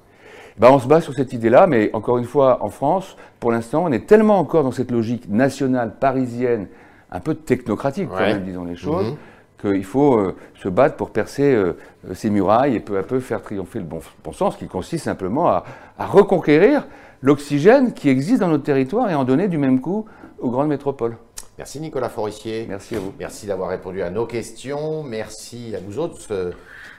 Bah, 0.58 0.68
on 0.72 0.78
se 0.78 0.88
base 0.88 1.04
sur 1.04 1.12
cette 1.12 1.34
idée-là, 1.34 1.66
mais 1.66 1.90
encore 1.92 2.16
une 2.16 2.24
fois, 2.24 2.64
en 2.64 2.70
France, 2.70 3.16
pour 3.40 3.52
l'instant, 3.52 3.84
on 3.84 3.92
est 3.92 4.06
tellement 4.06 4.38
encore 4.38 4.62
dans 4.62 4.70
cette 4.70 4.90
logique 4.90 5.28
nationale, 5.28 5.96
parisienne, 6.00 6.68
un 7.10 7.20
peu 7.20 7.34
technocratique, 7.34 8.08
quand 8.08 8.20
même, 8.20 8.42
disons 8.42 8.64
les 8.64 8.74
choses, 8.74 9.10
mhm. 9.10 9.16
Qu'il 9.60 9.84
faut 9.84 10.18
euh, 10.18 10.36
se 10.54 10.68
battre 10.68 10.96
pour 10.96 11.10
percer 11.10 11.54
euh, 11.54 11.76
ces 12.14 12.30
murailles 12.30 12.76
et 12.76 12.80
peu 12.80 12.98
à 12.98 13.02
peu 13.02 13.20
faire 13.20 13.42
triompher 13.42 13.78
le 13.78 13.84
bon, 13.84 14.00
sens, 14.32 14.56
qui 14.56 14.66
consiste 14.66 15.04
simplement 15.04 15.48
à, 15.48 15.64
à 15.98 16.06
reconquérir 16.06 16.86
l'oxygène 17.22 17.92
qui 17.92 18.08
existe 18.08 18.40
dans 18.40 18.48
notre 18.48 18.64
territoire 18.64 19.10
et 19.10 19.14
en 19.14 19.24
donner 19.24 19.48
du 19.48 19.58
même 19.58 19.80
coup 19.80 20.06
aux 20.38 20.50
grandes 20.50 20.68
métropoles. 20.68 21.16
Merci 21.58 21.80
Nicolas 21.80 22.10
Forissier. 22.10 22.66
Merci 22.68 22.96
à 22.96 22.98
vous. 22.98 23.14
Merci 23.18 23.46
d'avoir 23.46 23.70
répondu 23.70 24.02
à 24.02 24.10
nos 24.10 24.26
questions. 24.26 25.02
Merci 25.02 25.74
à 25.74 25.80
vous 25.80 25.98
autres 25.98 26.20
euh, 26.30 26.52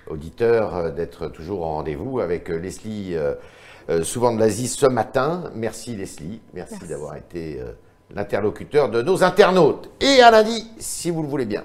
auditeurs 0.07 0.75
euh, 0.75 0.89
d'être 0.89 1.27
toujours 1.27 1.61
au 1.61 1.65
rendez-vous 1.65 2.19
avec 2.19 2.49
euh, 2.49 2.57
Leslie, 2.57 3.15
souvent 4.03 4.33
de 4.33 4.39
l'Asie 4.39 4.67
ce 4.67 4.87
matin. 4.87 5.51
Merci 5.55 5.95
Leslie. 5.95 6.41
Merci. 6.53 6.87
d'avoir 6.89 7.15
été 7.15 7.61
l'interlocuteur 8.13 8.89
de 8.89 9.01
nos 9.01 9.23
internautes. 9.23 9.89
Et 10.01 10.21
à 10.21 10.31
lundi, 10.31 10.69
si 10.77 11.09
vous 11.09 11.21
le 11.21 11.29
voulez 11.29 11.45
bien. 11.45 11.63